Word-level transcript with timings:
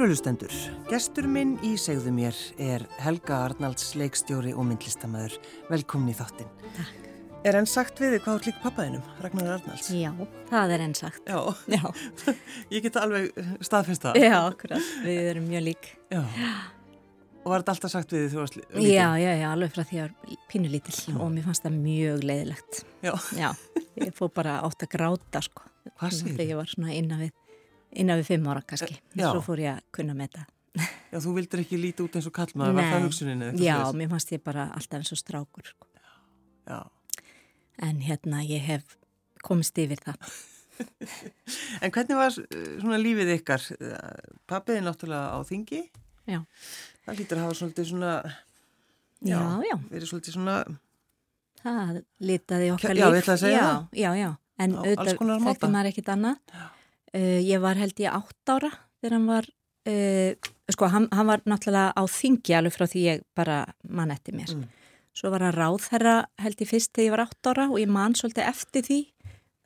Kærulustendur, 0.00 0.52
gestur 0.88 1.26
minn 1.28 1.58
í 1.60 1.74
segðu 1.76 2.08
mér 2.16 2.36
er 2.56 2.86
Helga 3.04 3.42
Arnalds 3.44 3.90
leikstjóri 4.00 4.54
og 4.56 4.64
myndlistamæður. 4.64 5.34
Velkomin 5.68 6.08
í 6.08 6.14
þáttinn. 6.16 6.48
Takk. 6.72 7.10
Er 7.44 7.58
enn 7.58 7.68
sagt 7.68 8.00
við 8.00 8.14
þig 8.14 8.22
hvað 8.24 8.38
er 8.38 8.46
lík 8.48 8.62
pappaðinum, 8.62 9.02
Ragnar 9.20 9.50
Arnalds? 9.58 9.90
Já, 9.92 10.08
það 10.48 10.72
er 10.72 10.84
enn 10.86 10.96
sagt. 10.96 11.28
Já, 11.28 11.36
Já, 11.68 11.84
ég 12.72 12.86
get 12.86 12.96
alveg 12.96 13.28
staðfest 13.60 14.06
það. 14.06 14.16
já, 14.24 14.38
akkurat. 14.38 14.88
Við 15.04 15.28
erum 15.34 15.50
mjög 15.52 15.66
lík. 15.68 15.90
Já. 16.08 16.22
Og 17.44 17.52
var 17.52 17.60
þetta 17.60 17.74
alltaf 17.74 17.92
sagt 17.98 18.16
við 18.16 18.24
þig 18.24 18.32
þú 18.32 18.40
varst 18.40 18.56
lítil? 18.56 18.86
Já, 18.86 19.06
já, 19.20 19.30
já, 19.36 19.46
alveg 19.50 19.74
frá 19.76 19.82
því 19.84 19.98
að 19.98 20.00
ég 20.00 20.08
var 20.08 20.48
pínu 20.54 20.72
lítill 20.78 21.18
og 21.18 21.28
mér 21.36 21.50
fannst 21.50 21.68
það 21.68 21.76
mjög 21.76 22.24
leiðilegt. 22.32 22.80
Já. 23.04 23.12
Já, 23.36 23.52
ég 24.00 24.16
fór 24.16 24.32
bara 24.40 24.62
átt 24.64 24.88
að 24.88 24.94
gráta, 24.96 25.44
sko. 25.44 25.68
Hvað 26.00 26.16
segir 26.16 26.34
Þegar 26.36 26.50
ég 26.54 26.58
var 26.60 26.68
svona 26.72 26.92
innan 26.96 27.22
við, 27.24 27.30
innan 27.92 28.20
við 28.20 28.30
fimm 28.32 28.48
ára 28.50 28.62
kannski. 28.66 28.98
Já. 29.14 29.28
Svo 29.30 29.42
fór 29.44 29.62
ég 29.62 29.76
að 29.76 29.84
kunna 29.96 30.16
með 30.18 30.36
það. 30.38 30.48
Já, 31.10 31.18
þú 31.18 31.34
vildir 31.40 31.64
ekki 31.64 31.80
líti 31.80 32.04
út 32.04 32.16
eins 32.18 32.28
og 32.30 32.34
kallmaður, 32.36 32.76
var 32.78 32.88
það 32.92 33.06
hugsuninni? 33.08 33.48
já, 33.58 33.74
svoleiðis? 33.74 33.96
mér 33.98 34.10
fannst 34.12 34.34
ég 34.34 34.42
bara 34.46 34.68
alltaf 34.76 35.00
eins 35.00 35.10
og 35.16 35.18
strákur, 35.18 35.66
sko. 35.72 35.88
Já. 36.70 36.78
En 37.82 37.98
hérna, 38.04 38.44
ég 38.46 38.62
hef 38.62 38.96
komist 39.42 39.78
yfir 39.78 40.02
það. 40.04 40.20
En 41.84 41.90
hvernig 41.92 42.16
var 42.16 42.32
eh, 42.32 42.60
svona 42.80 42.96
lífið 42.96 43.34
ykkar? 43.34 43.64
Pappið 44.48 44.78
er 44.78 44.84
náttúrulega 44.86 45.34
á 45.36 45.38
þingi. 45.44 45.80
Já. 46.24 46.38
Það 47.04 47.18
lítur 47.18 47.36
að 47.40 47.44
hafa 47.44 47.56
svolítið 47.58 47.88
svona, 47.90 48.12
Já, 49.20 49.40
já, 49.66 49.74
verið 49.90 50.08
svolítið 50.08 50.36
svona, 50.38 50.54
það 51.60 51.98
litaði 52.24 52.70
okkar 52.72 52.94
Já, 52.94 52.96
líf. 52.96 53.02
ég 53.04 53.18
ætla 53.20 53.34
að 53.34 53.42
segja 53.42 53.58
já, 53.58 53.64
það. 53.66 53.98
Já, 54.00 54.10
já, 54.16 54.28
en 54.64 54.76
auðvitað 54.78 55.10
þekkti 55.50 55.70
maður 55.74 55.88
ekkit 55.90 56.12
annað. 56.14 56.54
Uh, 57.16 57.40
ég 57.42 57.58
var 57.62 57.74
held 57.80 57.98
ég 57.98 58.12
átt 58.14 58.52
ára 58.52 58.70
þegar 59.00 59.16
hann 59.16 59.26
var, 59.30 59.46
uh, 59.90 60.50
sko, 60.70 60.90
hann, 60.92 61.08
hann 61.10 61.26
var 61.26 61.40
náttúrulega 61.48 61.90
á 61.96 62.02
þingi 62.06 62.54
alveg 62.54 62.76
frá 62.76 62.86
því 62.86 63.00
ég 63.08 63.24
bara 63.34 63.64
mann 63.88 64.12
eftir 64.14 64.36
mér. 64.38 64.52
Mm. 64.54 64.68
Svo 65.16 65.32
var 65.34 65.42
hann 65.42 65.56
ráðherra 65.56 66.16
held 66.38 66.60
ég 66.62 66.70
fyrst 66.70 66.92
þegar 66.94 67.08
ég 67.08 67.14
var 67.16 67.24
átt 67.26 67.50
ára 67.50 67.66
og 67.72 67.80
ég 67.82 67.90
man 67.90 68.14
svolítið 68.14 68.46
eftir 68.52 68.86
því. 68.86 69.00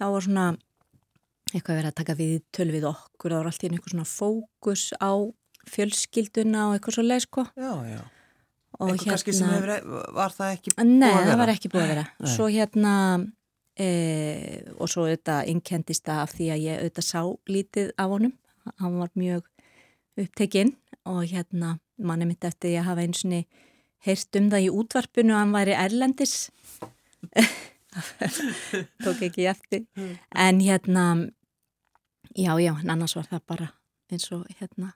Þá 0.00 0.06
var 0.14 0.24
svona 0.24 0.46
eitthvað 1.54 1.76
verið 1.78 1.90
að 1.92 1.98
taka 2.00 2.16
við 2.18 2.32
töl 2.56 2.70
við 2.72 2.86
okkur, 2.88 3.30
það 3.34 3.38
var 3.42 3.50
alltaf 3.52 3.68
einhver 3.68 3.92
svona 3.92 4.08
fókus 4.08 4.86
á 4.98 5.12
fjölskylduna 5.74 6.68
og 6.70 6.74
eitthvað 6.78 6.96
svo 6.98 7.04
leið, 7.04 7.24
sko. 7.28 7.44
já, 7.56 7.72
já. 7.92 8.00
Og 8.74 8.88
Eitthvað 8.90 9.06
kannski 9.12 9.32
sem 9.36 9.50
hefur, 9.52 9.70
var 10.16 10.33
það 10.34 10.52
ekki 10.56 10.72
Nei, 10.83 10.83
búið 10.83 11.04
að 11.04 11.14
það 11.14 11.28
vera? 11.28 11.36
var 11.38 11.50
ekki 11.52 11.68
búið 11.70 11.84
að 11.84 11.90
vera. 11.92 12.04
Nei. 12.24 12.30
Svo 12.33 12.46
hérna, 12.50 12.94
e, 13.79 13.89
og 14.79 14.89
svo 14.89 15.05
auðvitað 15.07 15.48
innkendist 15.51 16.05
það 16.07 16.23
af 16.24 16.33
því 16.36 16.48
að 16.55 16.62
ég 16.64 16.79
auðvitað 16.83 17.07
sá 17.08 17.20
lítið 17.51 17.90
af 17.98 18.11
honum. 18.14 18.33
Hann 18.80 18.98
var 19.01 19.11
mjög 19.18 19.42
upptekinn 20.20 20.74
og 21.05 21.24
hérna, 21.29 21.79
manni 21.98 22.27
mitt 22.27 22.45
eftir 22.45 22.79
að 22.80 22.86
hafa 22.89 23.02
eins 23.05 23.24
og 23.27 23.45
heyrst 24.07 24.36
um 24.39 24.51
það 24.52 24.67
í 24.67 24.70
útvarpinu 24.73 25.34
að 25.34 25.40
hann 25.42 25.52
væri 25.57 25.74
erlendis. 25.77 26.34
Tók 29.05 29.20
ekki 29.23 29.46
eftir. 29.48 29.84
En 30.34 30.61
hérna, 30.61 31.05
já, 32.36 32.55
já, 32.61 32.73
annars 32.89 33.14
var 33.17 33.29
það 33.30 33.42
bara 33.46 33.68
eins 34.11 34.27
og 34.34 34.46
hérna, 34.58 34.92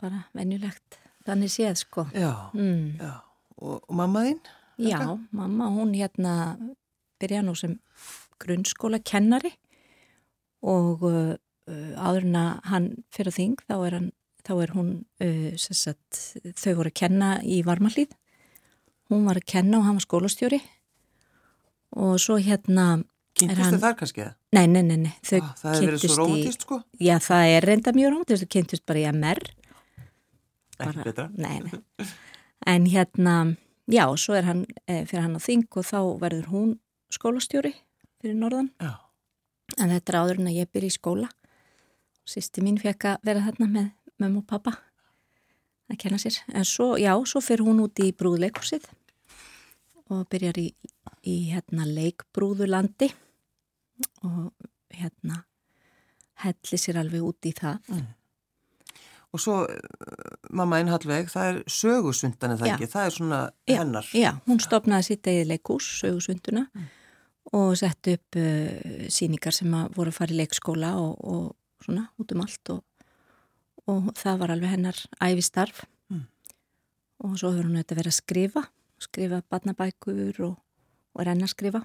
bara 0.00 0.24
venjulegt. 0.36 0.98
Þannig 1.26 1.52
séð, 1.54 1.76
sko. 1.84 2.06
Já, 2.14 2.50
Mm. 2.54 2.98
já. 2.98 3.22
Og, 3.62 3.80
mamma 3.88 4.20
þín? 4.24 4.40
Já, 4.78 5.18
mamma, 5.30 5.66
hún 5.70 5.94
hérna 5.94 6.58
byrjaði 7.22 7.46
nú 7.48 7.54
sem 7.58 7.76
grunnskóla 8.42 8.98
kennari 9.06 9.52
og 10.62 11.04
uh, 11.06 11.34
uh, 11.70 11.92
áður 11.98 12.26
en 12.28 12.40
að 12.42 12.50
hann 12.72 12.88
fyrir 13.14 13.36
þing 13.38 13.62
þá 13.64 13.76
er, 13.78 13.96
hann, 13.98 14.10
þá 14.46 14.52
er 14.66 14.74
hún 14.76 14.90
uh, 15.22 15.48
sagt, 15.58 16.20
þau 16.58 16.74
voru 16.82 16.92
að 16.92 16.98
kenna 17.02 17.32
í 17.42 17.62
varmalíð 17.66 18.12
hún 19.12 19.26
var 19.28 19.40
að 19.40 19.48
kenna 19.54 19.80
og 19.80 19.88
hann 19.88 19.98
var 19.98 20.06
skólastjóri 20.06 20.60
og 21.98 22.20
svo 22.22 22.38
hérna 22.40 23.02
Kynntist 23.32 23.72
þið 23.72 23.80
þar 23.80 23.94
kannski? 23.96 24.24
eða? 24.26 24.34
nei, 24.52 24.66
nei, 24.68 24.82
nei, 24.84 24.96
nei 25.06 25.12
þau 25.24 25.38
Ah, 25.40 25.52
það 25.56 25.74
hefur 25.74 25.86
verið 25.88 26.02
svo 26.04 26.16
romantist 26.18 26.64
sko? 26.66 26.78
já, 27.00 27.14
það 27.24 27.50
er 27.56 27.66
reynda 27.70 27.94
mjög 27.96 28.10
rómatist 28.12 28.44
þau 28.44 28.50
kynntust 28.56 28.84
bara 28.88 29.00
í 29.00 29.06
MR 29.08 29.40
Ekki 30.82 31.04
betra. 31.06 31.28
Nei, 31.38 31.60
nei. 31.62 32.08
En 32.66 32.86
hérna, 32.90 33.34
já, 33.90 34.04
svo 34.18 34.34
er 34.38 34.46
hann 34.48 34.64
e, 34.86 35.02
fyrir 35.06 35.24
hann 35.26 35.38
á 35.38 35.42
þing 35.42 35.66
og 35.78 35.86
þá 35.86 35.98
verður 36.22 36.48
hún 36.52 36.72
skólastjóri 37.12 37.74
fyrir 38.22 38.38
norðan. 38.38 38.70
Já, 38.80 38.96
En 39.80 39.92
þetta 39.92 40.12
er 40.12 40.18
áður 40.20 40.40
en 40.42 40.50
að 40.50 40.58
ég 40.60 40.70
byrja 40.72 40.92
í 40.92 40.96
skóla. 40.96 41.28
Sýsti 42.28 42.62
mín 42.64 42.78
fekk 42.80 43.08
að 43.12 43.26
vera 43.26 43.44
þarna 43.46 43.68
með 43.72 43.86
mömmu 44.22 44.42
og 44.42 44.48
pappa 44.50 44.74
að 45.90 45.98
kenna 46.04 46.20
sér. 46.22 46.38
En 46.52 46.66
svo, 46.68 46.92
já, 47.00 47.12
svo 47.28 47.42
fyrir 47.44 47.64
hún 47.66 47.82
út 47.84 48.02
í 48.02 48.12
brúðleikursið 48.16 48.86
og 50.12 50.26
byrjar 50.30 50.60
í, 50.60 50.68
í 51.24 51.36
hérna 51.50 51.86
leikbrúðulandi 51.88 53.08
og 54.28 54.52
hérna 54.92 55.42
helli 56.44 56.78
sér 56.80 57.00
alveg 57.00 57.24
út 57.24 57.48
í 57.48 57.52
það. 57.56 57.80
og 59.32 59.40
svo 59.40 59.62
uh, 59.64 60.32
mamma 60.52 60.78
einn 60.82 60.90
Hallveig, 60.92 61.30
það 61.32 61.50
er 61.50 61.60
sögusundan 61.70 62.56
eða 62.56 62.74
ekki, 62.74 62.88
það 62.92 63.06
er 63.06 63.14
svona 63.16 63.38
Já, 63.64 63.76
hennar. 63.80 64.08
Já, 64.12 64.30
hún 64.46 64.60
stopnaði 64.60 65.08
sitt 65.08 65.30
eigið 65.30 65.54
leikús, 65.54 65.86
sögusunduna 66.02 66.66
og 67.52 67.72
sett 67.76 68.08
upp 68.12 68.38
uh, 68.38 69.06
síningar 69.12 69.54
sem 69.56 69.72
voru 69.96 70.12
að 70.12 70.18
fara 70.20 70.34
í 70.34 70.38
leikskóla 70.38 70.92
og, 71.00 71.16
og 71.26 71.84
svona 71.84 72.06
út 72.22 72.34
um 72.36 72.44
allt 72.44 72.70
og, 72.76 72.82
og 73.90 74.12
það 74.18 74.38
var 74.44 74.54
alveg 74.54 74.76
hennar 74.76 75.00
æfistarf 75.18 75.82
Mm. 76.12 76.26
og 77.24 77.38
svo 77.40 77.50
hefur 77.52 77.68
hún 77.68 77.78
auðvitað 77.78 77.98
verið 78.02 78.12
að 78.12 78.18
skrifa, 78.18 78.62
skrifa 79.00 79.42
barnabækur 79.50 80.40
og, 80.44 80.56
og 81.14 81.26
renna 81.26 81.46
að 81.48 81.54
skrifa. 81.54 81.80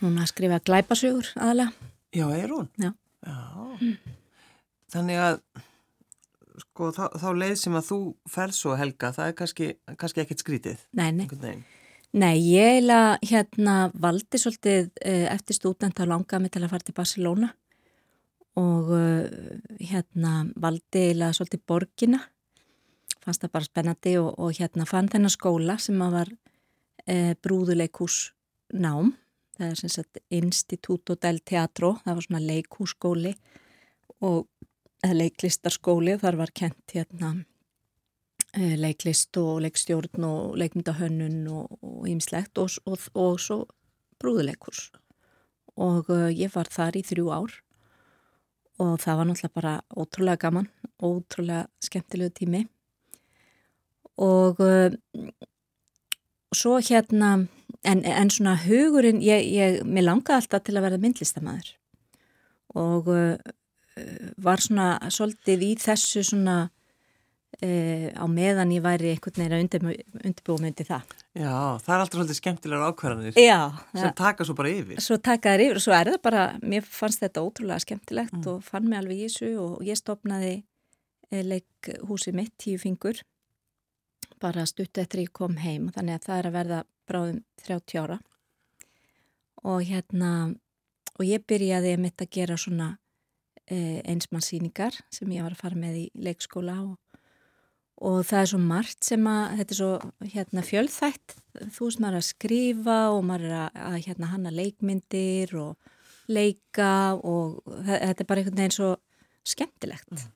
Hún 0.00 0.16
að 0.18 0.30
skrifa 0.30 0.58
glæpasögur 0.64 1.32
aðalega. 1.36 1.72
Já, 2.16 2.24
er 2.32 2.54
hún? 2.54 2.70
Já. 2.80 2.94
Þannig 4.88 5.20
að 5.20 5.40
sko 6.62 6.88
þá, 6.96 7.04
þá 7.20 7.28
leið 7.42 7.56
sem 7.60 7.76
að 7.78 7.88
þú 7.90 7.98
ferð 8.32 8.56
svo 8.56 8.76
Helga, 8.78 9.12
það 9.14 9.30
er 9.30 9.36
kannski, 9.42 9.68
kannski 10.00 10.22
ekkert 10.24 10.44
skrítið. 10.44 10.86
Nei, 10.96 11.10
nei. 11.12 11.26
veginn. 11.28 11.64
Nei, 12.16 12.38
ég 12.40 12.64
eiginlega 12.64 13.18
hérna 13.28 13.74
valdi 13.92 14.40
svolítið 14.40 14.86
uh, 14.88 15.26
eftir 15.34 15.58
stúdent 15.58 16.00
að 16.00 16.08
langa 16.14 16.40
mig 16.40 16.54
til 16.54 16.62
að 16.64 16.72
fara 16.72 16.86
til 16.86 16.96
Barcelona 16.96 17.50
og 18.56 18.88
uh, 18.96 19.28
hérna 19.76 20.46
valdi 20.56 21.02
eiginlega 21.04 21.36
svolítið 21.36 21.64
borgina. 21.68 22.22
Fannst 23.20 23.44
það 23.44 23.54
bara 23.58 23.68
spennandi 23.68 24.16
og, 24.22 24.30
og 24.40 24.56
hérna 24.56 24.88
fann 24.88 25.10
þennan 25.12 25.34
skóla 25.34 25.76
sem 25.82 26.00
að 26.00 26.16
var 26.16 26.32
uh, 26.32 27.32
brúðuleikús 27.44 28.18
nám. 28.72 29.12
Það 29.58 29.68
er 29.68 29.78
sem 29.82 29.92
sagt 29.92 30.20
Instituto 30.30 31.18
del 31.20 31.42
Teatro 31.44 31.96
það 32.04 32.14
var 32.14 32.24
svona 32.24 32.44
leikússkóli 32.46 33.34
og 34.24 34.46
leiklistarskóli 35.06 36.16
og 36.16 36.22
þar 36.22 36.38
var 36.40 36.52
kent 36.54 36.94
hérna 36.94 37.32
eh, 37.36 37.46
leiklist 38.56 39.36
og 39.36 39.60
leikstjórn 39.60 40.24
og 40.24 40.56
leikmyndahönnun 40.56 41.42
og 41.52 42.06
ímislegt 42.08 42.58
og, 42.58 42.70
og, 42.88 42.98
og 43.14 43.36
svo 43.40 43.58
brúðuleikurs 44.18 44.88
og 45.78 46.10
uh, 46.10 46.28
ég 46.32 46.52
var 46.54 46.70
þar 46.72 46.98
í 46.98 47.04
þrjú 47.06 47.28
ár 47.30 47.54
og 48.82 48.96
það 49.02 49.18
var 49.18 49.28
náttúrulega 49.28 49.54
bara 49.58 49.74
ótrúlega 49.98 50.40
gaman, 50.44 50.68
ótrúlega 51.02 51.66
skemmtilegu 51.82 52.30
tími. 52.34 52.60
Og 54.22 54.60
uh, 54.62 54.94
svo 56.54 56.78
hérna 56.78 57.48
en, 57.84 58.02
en 58.04 58.30
svona 58.30 58.56
hugurinn 58.62 59.22
ég, 59.22 59.46
ég, 59.54 59.80
mér 59.86 60.08
langaði 60.08 60.38
alltaf 60.40 60.66
til 60.66 60.76
að 60.78 60.88
verða 60.88 61.02
myndlistamæður 61.02 61.74
og 62.78 63.10
uh, 63.10 63.36
var 64.38 64.62
svona 64.62 65.10
svolítið 65.10 65.64
í 65.66 65.72
þessu 65.82 66.22
svona 66.26 66.58
uh, 67.62 68.08
á 68.14 68.24
meðan 68.30 68.72
ég 68.76 68.82
væri 68.84 69.12
einhvern 69.14 69.40
veginn 69.42 69.56
að 69.56 69.62
undir, 69.64 70.04
undirbúa 70.24 70.62
myndi 70.62 70.86
það. 70.88 71.14
Já, 71.38 71.52
það 71.84 71.94
er 71.94 72.02
alltaf 72.02 72.18
svolítið 72.18 72.38
skemmtilegar 72.40 72.92
ákvarðanir 72.92 73.38
Já, 73.40 73.58
sem 73.94 74.14
taka 74.18 74.44
svo 74.48 74.56
bara 74.58 74.72
yfir. 74.74 75.00
svo 75.04 75.18
taka 75.22 75.54
þær 75.54 75.64
yfir 75.66 75.80
og 75.80 75.84
svo 75.84 75.96
er 75.98 76.12
það 76.12 76.20
bara, 76.28 76.44
mér 76.62 76.86
fannst 76.88 77.22
þetta 77.22 77.44
ótrúlega 77.46 77.84
skemmtilegt 77.84 78.46
og 78.50 78.62
fann 78.66 78.88
mig 78.90 78.98
alveg 79.00 79.18
í 79.22 79.26
þessu 79.28 79.50
og 79.62 79.82
ég 79.86 79.98
stopnaði 80.00 80.54
eh, 81.30 81.42
leikhúsi 81.46 82.34
mitt 82.34 82.54
tíu 82.58 82.78
fingur 82.82 83.20
bara 84.42 84.66
stuttu 84.66 85.00
eftir 85.02 85.24
ég 85.26 85.32
kom 85.34 85.56
heim 85.62 85.88
og 85.88 85.96
þannig 85.96 86.18
að 86.18 86.26
það 86.28 86.38
er 86.38 86.48
að 86.50 86.56
verða 86.58 86.80
bráðum 87.08 87.38
30 87.66 88.02
ára 88.02 88.18
og 89.66 89.82
hérna 89.88 90.30
og 91.18 91.26
ég 91.26 91.42
byrjaði 91.48 91.96
mitt 91.98 92.22
að 92.22 92.30
gera 92.36 92.56
svona 92.60 92.88
eh, 93.66 93.98
einsmannsýningar 94.06 94.98
sem 95.14 95.30
ég 95.34 95.42
var 95.46 95.56
að 95.56 95.62
fara 95.64 95.78
með 95.78 95.96
í 96.02 96.04
leikskóla 96.14 96.76
og, 96.84 96.96
og 97.98 98.20
það 98.28 98.40
er 98.44 98.48
svo 98.52 98.58
margt 98.62 99.02
sem 99.08 99.24
að 99.26 99.56
þetta 99.58 99.74
er 99.74 99.78
svo 99.80 99.90
hérna 100.34 100.62
fjölþætt. 100.68 101.36
Þú 101.74 101.88
veist 101.88 102.00
maður 102.04 102.14
er 102.18 102.22
að 102.22 102.28
skrifa 102.28 102.98
og 103.16 103.24
maður 103.26 103.48
er 103.48 103.56
að, 103.64 103.78
að 103.88 103.96
hérna 104.06 104.28
hanna 104.32 104.52
leikmyndir 104.54 105.54
og 105.58 105.92
leika 106.30 106.90
og 107.18 107.58
þe- 107.66 108.00
þetta 108.04 108.22
er 108.24 108.28
bara 108.30 108.42
einhvern 108.44 108.60
veginn 108.62 108.76
svo 108.78 108.90
skemmtilegt. 109.48 110.26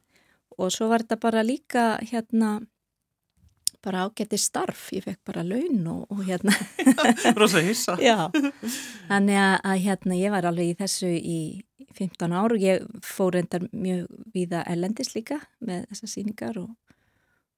Og 0.59 0.73
svo 0.75 0.89
var 0.91 1.05
þetta 1.05 1.21
bara 1.23 1.45
líka 1.47 1.85
hérna 2.11 2.57
bara 3.83 4.05
ágætti 4.07 4.39
starf, 4.39 4.89
ég 4.95 5.03
fekk 5.03 5.21
bara 5.27 5.43
laun 5.43 5.81
og, 5.91 6.05
og 6.15 6.21
hérna. 6.27 6.53
Rosa 7.41 7.59
hissa. 7.67 7.97
Já, 7.99 8.29
þannig 9.09 9.39
að, 9.43 9.57
að 9.73 9.81
hérna 9.87 10.19
ég 10.21 10.31
var 10.35 10.47
alveg 10.47 10.71
í 10.71 10.77
þessu 10.79 11.11
í 11.11 11.39
15 11.99 12.31
ár 12.39 12.55
og 12.55 12.63
ég 12.63 12.85
fór 13.05 13.35
reyndar 13.35 13.65
mjög 13.75 14.07
viða 14.35 14.63
ellendis 14.71 15.11
líka 15.17 15.41
með 15.67 15.89
þessar 15.91 16.13
síningar 16.15 16.61
og 16.63 16.71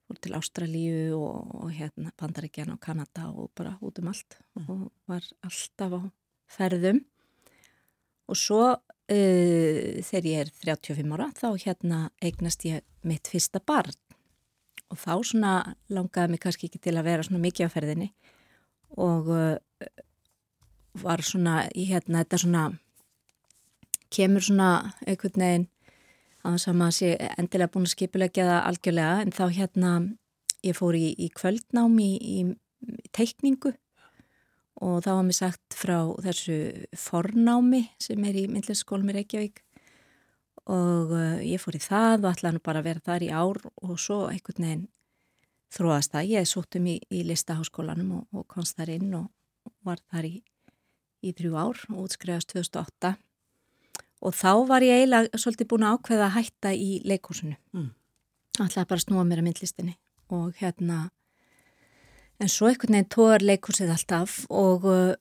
fór 0.04 0.20
til 0.20 0.36
Ástralíu 0.36 1.16
og, 1.16 1.54
og 1.64 1.72
hérna 1.72 2.12
Pandaríkjan 2.20 2.74
og 2.74 2.80
Kanada 2.80 3.28
og 3.32 3.50
bara 3.56 3.76
út 3.80 3.98
um 4.02 4.10
allt 4.12 4.38
mm. 4.54 4.68
og 4.68 4.92
var 5.08 5.24
alltaf 5.42 5.96
á 5.96 6.00
ferðum. 6.56 7.02
Og 8.28 8.38
svo 8.40 8.62
uh, 8.72 10.02
þegar 10.04 10.30
ég 10.30 10.44
er 10.44 10.52
35 10.64 11.16
ára 11.16 11.30
þá 11.36 11.48
hérna 11.64 12.00
eignast 12.24 12.64
ég 12.68 12.84
mitt 13.02 13.28
fyrsta 13.28 13.60
barn. 13.60 13.96
Og 14.92 15.00
þá 15.00 15.12
svona 15.24 15.52
langaði 15.88 16.34
mig 16.34 16.44
kannski 16.44 16.68
ekki 16.68 16.82
til 16.84 16.96
að 16.96 17.08
vera 17.08 17.24
svona 17.26 17.42
mikið 17.42 17.68
á 17.68 17.74
ferðinni. 17.74 18.10
Og 19.00 19.30
uh, 19.32 19.56
var 21.02 21.24
svona 21.26 21.64
í 21.74 21.88
hérna 21.90 22.22
þetta 22.22 22.42
svona 22.44 22.64
kemur 24.14 24.44
svona 24.44 24.68
einhvern 25.06 25.42
veginn 25.42 25.70
á 26.44 26.46
þess 26.52 26.68
að 26.70 26.78
maður 26.80 26.96
sé 26.98 27.14
endilega 27.38 27.72
búin 27.72 27.88
að 27.88 27.94
skipulegja 27.94 28.48
það 28.50 28.60
algjörlega 28.68 29.16
en 29.24 29.32
þá 29.34 29.44
hérna 29.58 29.94
ég 30.64 30.76
fór 30.76 30.98
í, 30.98 31.08
í 31.16 31.30
kvöldnám 31.32 31.96
í, 32.00 32.12
í 32.20 33.00
teikningu 33.16 33.74
og 34.84 35.04
þá 35.04 35.10
var 35.12 35.26
mér 35.26 35.38
sagt 35.38 35.76
frá 35.76 35.98
þessu 36.24 36.58
fornámi 36.98 37.84
sem 38.02 38.24
er 38.28 38.40
í 38.42 38.48
myndlisskólum 38.50 39.12
í 39.12 39.16
Reykjavík 39.18 39.62
og 40.70 41.12
uh, 41.12 41.40
ég 41.44 41.60
fór 41.60 41.76
í 41.76 41.82
það 41.82 42.24
og 42.24 42.30
ætlaði 42.32 42.56
nú 42.56 42.64
bara 42.64 42.80
að 42.80 42.88
vera 42.88 43.04
þar 43.04 43.24
í 43.26 43.30
ár 43.32 43.60
og 43.68 43.94
svo 44.00 44.24
einhvern 44.30 44.64
veginn 44.64 44.86
þróast 45.74 46.14
það. 46.14 46.30
Ég 46.30 46.48
sóttum 46.48 46.88
í, 46.88 46.96
í 47.10 47.24
listaháskólanum 47.28 48.12
og, 48.20 48.26
og 48.32 48.46
komst 48.50 48.78
þar 48.78 48.94
inn 48.94 49.14
og 49.18 49.28
var 49.84 50.00
þar 50.12 50.28
í, 50.30 50.34
í 51.24 51.34
þrjú 51.36 51.58
ár 51.58 51.84
og 51.92 52.04
útskriðast 52.06 52.54
2008 52.54 53.14
og 54.24 54.34
þá 54.36 54.52
var 54.70 54.86
ég 54.86 55.02
eiginlega 55.02 55.40
svolítið 55.40 55.70
búin 55.70 55.86
að 55.86 55.98
ákveða 55.98 56.28
að 56.30 56.34
hætta 56.38 56.72
í 56.72 56.90
leikúsinu. 57.04 57.58
Mm. 57.76 57.90
Ætlaði 58.62 58.90
bara 58.90 59.04
snúa 59.04 59.26
mér 59.28 59.42
að 59.42 59.48
myndlistinni 59.50 59.96
og 60.34 60.54
hérna 60.60 61.08
en 62.40 62.50
svo 62.50 62.70
einhvern 62.70 62.96
veginn 62.96 63.12
tóðar 63.12 63.44
leikúsið 63.44 63.92
alltaf 63.94 64.42
og 64.50 64.86
uh, 64.88 65.14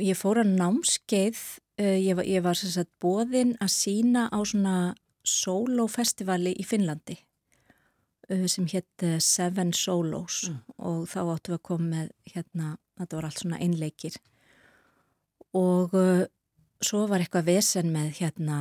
ég 0.00 0.18
fór 0.18 0.42
að 0.42 0.54
námskeið 0.56 1.40
Uh, 1.76 1.98
ég 2.00 2.16
ég 2.24 2.40
var 2.40 2.56
sagt 2.56 2.88
bóðinn 3.04 3.52
að 3.60 3.68
sína 3.68 4.30
á 4.32 4.40
svona 4.48 4.94
solofestivali 5.28 6.54
í 6.56 6.64
Finnlandi 6.64 7.18
uh, 8.32 8.46
sem 8.48 8.64
hétt 8.72 9.04
Seven 9.20 9.74
Solos 9.76 10.46
mm. 10.48 10.62
og 10.88 11.02
þá 11.12 11.18
áttu 11.34 11.52
við 11.52 11.58
að 11.58 11.66
koma 11.68 11.90
með 11.90 12.14
hérna, 12.32 12.70
þetta 12.96 13.18
var 13.18 13.28
allt 13.28 13.42
svona 13.42 13.60
einleikir 13.60 14.16
og 15.52 15.92
uh, 16.00 16.24
svo 16.84 17.06
var 17.10 17.22
eitthvað 17.22 17.50
vesen 17.50 17.90
með 17.94 18.20
hérna 18.20 18.58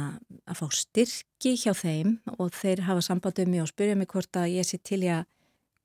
að 0.48 0.60
fá 0.62 0.66
styrki 0.80 1.56
hjá 1.60 1.74
þeim 1.76 2.18
og 2.38 2.54
þeir 2.56 2.86
hafa 2.88 3.04
sambandið 3.06 3.52
mig 3.52 3.64
og 3.64 3.72
spyrja 3.72 3.96
mig 4.00 4.10
hvort 4.12 4.40
að 4.40 4.54
ég 4.56 4.68
sé 4.68 4.80
til 4.80 5.04
að 5.12 5.26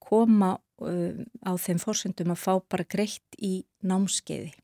koma 0.01 0.57
á 0.81 1.53
þeim 1.61 1.81
fórsendum 1.83 2.33
að 2.33 2.43
fá 2.43 2.53
bara 2.73 2.89
greitt 2.89 3.37
í 3.37 3.65
námskeiði 3.85 4.55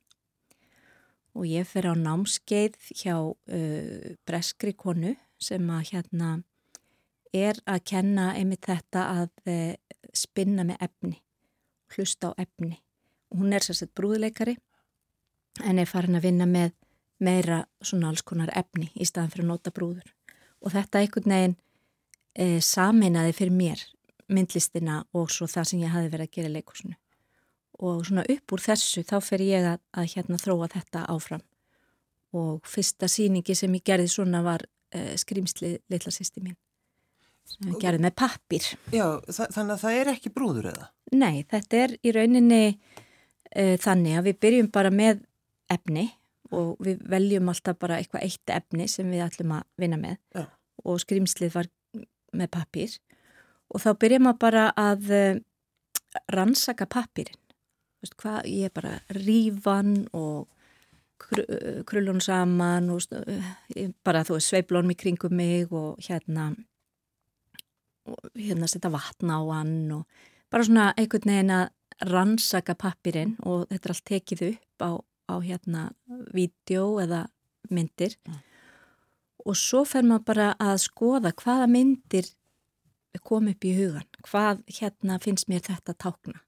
og 1.36 1.44
ég 1.48 1.68
fer 1.68 1.90
á 1.92 1.94
námskeið 1.94 2.76
hjá 2.96 3.16
uh, 3.20 4.06
breskri 4.28 4.72
konu 4.72 5.14
sem 5.36 5.66
að 5.68 5.90
hérna 5.92 6.30
er 7.36 7.60
að 7.68 7.84
kenna 7.92 8.30
einmitt 8.38 8.64
þetta 8.70 9.04
að 9.20 9.52
uh, 9.52 9.74
spinna 10.16 10.64
með 10.64 10.80
efni, 10.86 11.18
hlusta 11.92 12.32
á 12.32 12.40
efni. 12.40 12.78
Hún 13.36 13.52
er 13.52 13.64
sérstaklega 13.64 14.00
brúðleikari 14.00 14.56
en 15.66 15.80
er 15.82 15.90
farin 15.90 16.16
að 16.16 16.30
vinna 16.30 16.48
með 16.48 16.72
meira 17.22 17.62
svona 17.82 18.10
alls 18.10 18.24
konar 18.26 18.52
efni 18.54 18.90
í 18.94 19.06
staðan 19.08 19.32
fyrir 19.32 19.46
að 19.46 19.52
nota 19.54 19.72
brúður. 19.74 20.12
Og 20.64 20.72
þetta 20.74 21.00
einhvern 21.00 21.34
veginn 21.36 21.56
uh, 21.56 22.60
sameinaði 22.60 23.36
fyrir 23.36 23.56
mér 23.56 23.84
myndlistina 24.32 25.02
og 25.14 25.30
svo 25.30 25.48
það 25.50 25.68
sem 25.70 25.82
ég 25.84 25.92
hafi 25.94 26.10
verið 26.10 26.28
að 26.28 26.38
gera 26.38 26.54
leikursinu 26.54 26.96
og 27.86 28.06
svona 28.08 28.24
upp 28.32 28.54
úr 28.56 28.62
þessu 28.64 29.04
þá 29.06 29.16
fer 29.24 29.44
ég 29.44 29.66
að, 29.68 29.80
að 29.92 30.08
hérna 30.14 30.38
þróa 30.40 30.68
þetta 30.72 31.04
áfram 31.12 31.42
og 32.36 32.68
fyrsta 32.68 33.08
síningi 33.10 33.56
sem 33.56 33.74
ég 33.76 33.84
gerði 33.86 34.08
svona 34.12 34.42
var 34.44 34.64
uh, 34.64 35.12
skrimsli 35.20 35.76
litla 35.92 36.12
sýsti 36.14 36.42
mín 36.42 36.56
sem 37.46 37.70
ég 37.70 37.80
gerði 37.82 38.02
með 38.06 38.16
pappir 38.18 38.68
Já, 38.94 39.20
þa 39.28 39.50
þannig 39.54 39.74
að 39.76 39.82
það 39.84 39.98
er 40.00 40.12
ekki 40.16 40.34
brúður 40.34 40.70
eða? 40.72 40.88
Nei, 41.14 41.44
þetta 41.46 41.82
er 41.84 41.96
í 42.00 42.14
rauninni 42.16 42.62
uh, 42.72 43.76
þannig 43.82 44.18
að 44.18 44.30
við 44.30 44.40
byrjum 44.46 44.70
bara 44.74 44.92
með 44.94 45.22
efni 45.72 46.08
og 46.54 46.76
við 46.84 47.02
veljum 47.10 47.50
alltaf 47.52 47.78
bara 47.80 47.98
eitthvað 48.00 48.26
eitt 48.26 48.52
efni 48.52 48.88
sem 48.90 49.10
við 49.10 49.24
ætlum 49.26 49.56
að 49.58 49.66
vinna 49.80 49.98
með. 50.00 50.18
Já. 50.34 50.46
og 50.86 51.00
skrimslið 51.02 51.54
var 51.54 51.68
með 52.36 52.50
pappir 52.52 52.98
og 53.72 53.82
þá 53.82 53.90
byrjum 53.98 54.28
við 54.28 54.38
bara 54.42 54.66
að 54.78 55.10
uh, 55.10 55.38
rannsaka 56.32 56.86
pappirinn 56.86 57.42
ég 58.46 58.68
er 58.68 58.74
bara 58.74 59.00
rífan 59.10 60.06
og 60.14 60.46
krullun 61.88 62.20
saman 62.20 62.90
og 62.92 63.02
bara 64.04 64.22
þú 64.22 64.36
veist 64.36 64.52
sveiblónum 64.52 64.92
í 64.92 64.98
kringum 65.00 65.34
mig 65.34 65.72
og 65.72 65.98
hérna 66.04 66.50
og 68.06 68.30
hérna 68.36 68.68
setja 68.70 68.92
vatn 68.92 69.32
á 69.32 69.40
hann 69.40 69.92
og 69.96 70.04
bara 70.52 70.64
svona 70.64 70.92
einhvern 70.94 71.32
veginn 71.32 71.54
að 71.56 72.10
rannsaka 72.12 72.76
pappirinn 72.78 73.36
og 73.42 73.66
þetta 73.70 73.88
er 73.88 73.94
allt 73.94 74.06
tekið 74.12 74.44
upp 74.50 74.84
á, 74.84 74.90
á 75.26 75.34
hérna 75.42 75.90
vídeo 76.34 76.96
eða 77.02 77.26
myndir 77.70 78.14
mm. 78.26 78.40
og 79.46 79.56
svo 79.58 79.84
fer 79.84 80.06
maður 80.06 80.26
bara 80.30 80.48
að 80.62 80.82
skoða 80.86 81.34
hvaða 81.34 81.66
myndir 81.70 82.30
kom 83.26 83.48
upp 83.50 83.66
í 83.66 83.74
hugan, 83.76 84.06
hvað 84.26 84.62
hérna 84.78 85.18
finnst 85.22 85.48
mér 85.50 85.64
þetta 85.66 85.94
tákna 85.98 86.40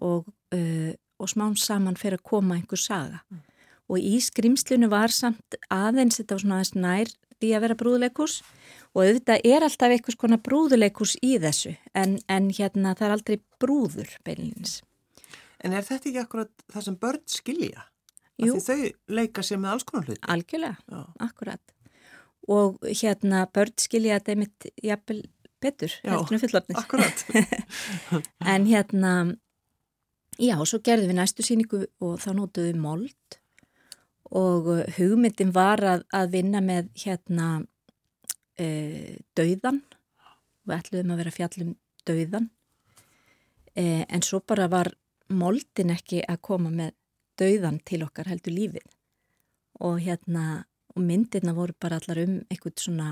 og, 0.00 0.28
uh, 0.54 0.92
og 1.20 1.30
smán 1.30 1.56
saman 1.60 1.98
fer 2.00 2.16
að 2.16 2.26
koma 2.30 2.56
einhver 2.56 2.80
saga. 2.80 3.20
Mm. 3.28 3.42
Og 3.90 4.04
í 4.06 4.20
skrimslinu 4.22 4.88
var 4.90 5.12
samt 5.12 5.58
aðeins, 5.68 6.20
þetta 6.20 6.36
var 6.36 6.44
svona 6.44 6.60
aðeins 6.60 6.76
nær 6.78 7.10
því 7.40 7.50
að 7.56 7.64
vera 7.64 7.78
brúðuleikus 7.80 8.36
og 8.94 9.02
auðvitað 9.02 9.48
er 9.50 9.66
alltaf 9.66 9.94
einhvers 9.94 10.18
konar 10.20 10.42
brúðuleikus 10.46 11.16
í 11.26 11.34
þessu 11.42 11.74
en, 11.96 12.18
en 12.30 12.50
hérna 12.54 12.94
það 12.94 13.08
er 13.08 13.16
aldrei 13.16 13.36
brúður 13.62 14.14
beinleins. 14.26 14.80
En 15.64 15.74
er 15.76 15.84
þetta 15.86 16.10
ekki 16.10 16.22
akkurat 16.22 16.64
það 16.72 16.86
sem 16.86 16.96
börn 17.00 17.26
skilja? 17.30 17.84
Jú. 18.40 18.56
Þau 18.64 18.78
leika 19.12 19.44
sér 19.44 19.60
með 19.60 19.74
alls 19.74 19.84
konar 19.88 20.08
hluti? 20.08 20.22
Algjörlega, 20.32 20.78
Já. 20.88 21.02
akkurat. 21.26 21.74
Og 22.48 22.80
hérna 22.88 23.44
börn 23.52 23.76
skilja 23.80 24.16
þetta 24.18 24.34
einmitt 24.34 24.70
jafnvel 24.80 25.20
betur, 25.60 25.92
heldur 26.06 26.38
en 26.38 26.42
fullofnis. 26.46 26.80
Akkurat. 26.80 27.24
en 28.54 28.66
hérna 28.70 29.14
Já, 30.40 30.54
svo 30.64 30.78
gerðum 30.80 31.10
við 31.10 31.18
næstu 31.18 31.44
síningu 31.44 31.82
og 32.00 32.20
þá 32.22 32.30
nótuðum 32.32 32.70
við 32.70 32.78
mold 32.80 33.36
og 34.30 34.70
uh, 34.72 34.78
hugmyndin 34.96 35.50
var 35.52 35.82
að, 35.84 36.06
að 36.16 36.30
vinna 36.36 36.62
með 36.64 36.88
hérna 37.02 37.48
e, 38.56 39.18
dauðan 39.36 39.82
við 40.64 40.76
ætluðum 40.76 41.12
að 41.12 41.20
vera 41.20 41.34
fjallum 41.34 41.74
dauðan 42.08 42.46
e, 43.74 44.06
en 44.06 44.24
svo 44.24 44.40
bara 44.40 44.68
var 44.72 44.92
moldin 45.30 45.94
ekki 45.94 46.22
að 46.28 46.42
koma 46.46 46.72
með 46.74 46.94
dauðan 47.40 47.80
til 47.86 48.02
okkar 48.04 48.30
heldur 48.30 48.54
lífið. 48.54 48.86
Og 49.80 50.00
hérna 50.04 50.64
og 50.90 51.04
myndirna 51.06 51.54
voru 51.56 51.74
bara 51.80 52.00
allar 52.00 52.20
um 52.24 52.40
eitthvað 52.50 52.82
svona 52.82 53.10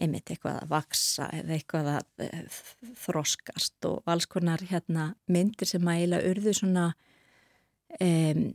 einmitt 0.00 0.30
eitthvað 0.32 0.62
að 0.62 0.70
vaksa 0.70 1.26
eða 1.36 1.56
eitthvað 1.56 1.88
að 1.92 2.24
uh, 2.24 2.60
þroskast 3.02 3.88
og 3.88 4.08
alls 4.08 4.28
konar 4.30 4.62
hérna 4.70 5.10
myndir 5.28 5.68
sem 5.68 5.84
að 5.90 5.98
eiginlega 5.98 6.30
urðu 6.30 6.54
svona 6.56 6.86
um, 8.00 8.46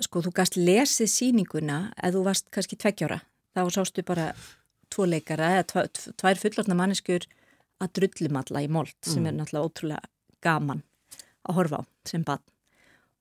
sko 0.00 0.22
þú 0.24 0.32
gast 0.38 0.56
lesið 0.56 1.10
síninguna 1.12 1.82
eða 1.98 2.14
þú 2.16 2.24
varst 2.30 2.48
kannski 2.54 2.78
tveggjára. 2.80 3.20
Þá 3.50 3.62
sástu 3.74 4.06
bara 4.06 4.30
tvo 4.90 5.06
leikara 5.10 5.56
eða 5.58 5.84
tvær 6.16 6.40
fullotna 6.40 6.78
manneskjur 6.78 7.26
að 7.82 7.92
drullum 7.98 8.38
alla 8.40 8.62
í 8.62 8.70
mold 8.70 8.96
sem 9.02 9.20
mm. 9.20 9.28
er 9.28 9.36
náttúrulega 9.36 9.68
ótrúlega 9.68 10.10
gaman 10.40 10.84
að 11.48 11.56
horfa 11.56 11.82
á 11.82 11.82
sem 12.08 12.24
bann 12.26 12.42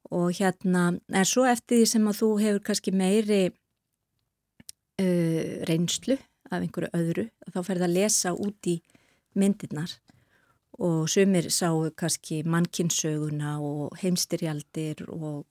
og 0.10 0.34
hérna 0.34 0.84
en 0.98 1.26
svo 1.28 1.46
eftir 1.46 1.82
því 1.82 1.88
sem 1.92 2.08
að 2.10 2.20
þú 2.22 2.30
hefur 2.42 2.62
kannski 2.66 2.92
meiri 2.96 3.42
uh, 5.00 5.52
reynslu 5.70 6.18
af 6.50 6.62
einhverju 6.64 6.90
öðru 6.98 7.26
þá 7.54 7.60
ferði 7.66 7.86
að 7.86 7.96
lesa 7.98 8.34
út 8.34 8.70
í 8.70 8.80
myndirnar. 9.38 9.92
Og 10.80 11.10
sumir 11.12 11.50
sáu 11.52 11.90
kannski 12.00 12.42
mannkinsöguna 12.48 13.58
og 13.60 13.98
heimstyrjaldir 14.00 15.04
og 15.12 15.46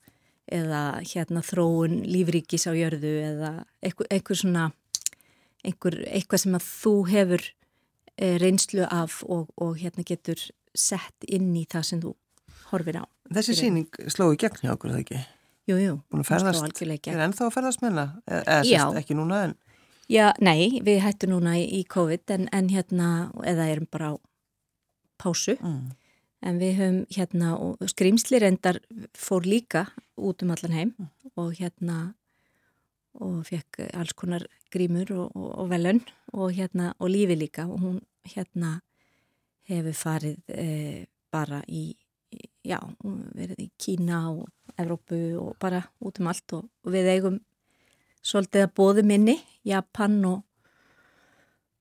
eða 0.48 1.02
hérna 1.04 1.42
þróun 1.44 2.00
lífríkis 2.08 2.64
á 2.64 2.72
jörðu 2.72 3.12
eða 3.20 3.50
einhver, 3.84 4.08
einhver 4.08 4.38
svona 4.40 4.70
einhver, 5.66 5.98
eitthvað 6.08 6.42
sem 6.44 6.56
að 6.56 6.68
þú 6.70 6.94
hefur 7.10 7.44
e, 8.16 8.38
reynslu 8.40 8.86
af 8.88 9.20
og, 9.28 9.52
og 9.60 9.76
hérna 9.82 10.06
getur 10.08 10.40
sett 10.72 11.28
inn 11.28 11.52
í 11.58 11.66
það 11.68 11.84
sem 11.90 12.00
þú 12.00 12.14
horfir 12.72 13.00
á. 13.02 13.04
Þessi 13.34 13.56
síning 13.58 14.00
sló 14.12 14.30
í 14.34 14.38
gegn 14.40 14.62
hjá 14.62 14.74
okkur, 14.74 14.94
það 14.94 15.04
ekki? 15.04 15.22
Jú, 15.68 15.76
jú. 15.82 15.94
Búin 16.08 16.24
að 16.24 16.30
ferðast, 16.30 16.82
er 17.12 17.24
ennþá 17.26 17.48
að 17.48 17.54
ferðast 17.58 17.82
með 17.84 17.90
hana? 17.92 18.06
Eða 18.24 18.60
sérst 18.64 19.00
ekki 19.02 19.16
núna 19.18 19.42
en? 19.48 19.56
Já, 20.08 20.30
nei, 20.40 20.80
við 20.80 21.02
hættum 21.04 21.34
núna 21.34 21.58
í, 21.60 21.66
í 21.80 21.82
COVID 21.84 22.32
en, 22.32 22.46
en 22.56 22.70
hérna, 22.72 23.08
eða 23.44 23.66
erum 23.68 23.88
bara 23.92 24.12
á 24.12 24.20
pásu. 25.20 25.58
Mm. 25.60 25.90
En 26.48 26.60
við 26.62 26.78
höfum 26.78 27.00
hérna, 27.12 27.50
og 27.60 27.90
skrýmsli 27.92 28.40
reyndar 28.40 28.78
fór 29.18 29.44
líka 29.44 29.88
út 30.16 30.44
um 30.46 30.54
allan 30.54 30.76
heim 30.76 30.94
mm. 30.96 31.10
og 31.36 31.52
hérna, 31.58 31.98
og 33.18 33.42
fekk 33.50 33.82
alls 33.98 34.14
konar 34.16 34.46
grímur 34.72 35.10
og, 35.12 35.36
og, 35.36 35.50
og 35.64 35.70
velun 35.74 36.00
og 36.32 36.56
hérna, 36.56 36.94
og 36.96 37.12
lífi 37.12 37.36
líka 37.36 37.66
og 37.68 37.82
hún 37.82 38.00
hérna 38.32 38.78
hefur 39.68 39.96
farið 39.96 40.54
eh, 40.54 41.04
bara 41.32 41.60
í, 41.68 41.90
já, 42.66 42.78
verið 43.36 43.64
í 43.64 43.68
Kína 43.80 44.24
og 44.32 44.76
Evrópu 44.78 45.20
og 45.40 45.56
bara 45.62 45.82
út 46.04 46.20
um 46.20 46.30
allt 46.30 46.54
og, 46.58 46.68
og 46.84 46.94
við 46.94 47.10
eigum 47.14 47.40
svolítið 48.24 48.66
að 48.66 48.74
bóðu 48.76 49.04
minni, 49.06 49.38
Japan 49.66 50.20
og 50.28 50.44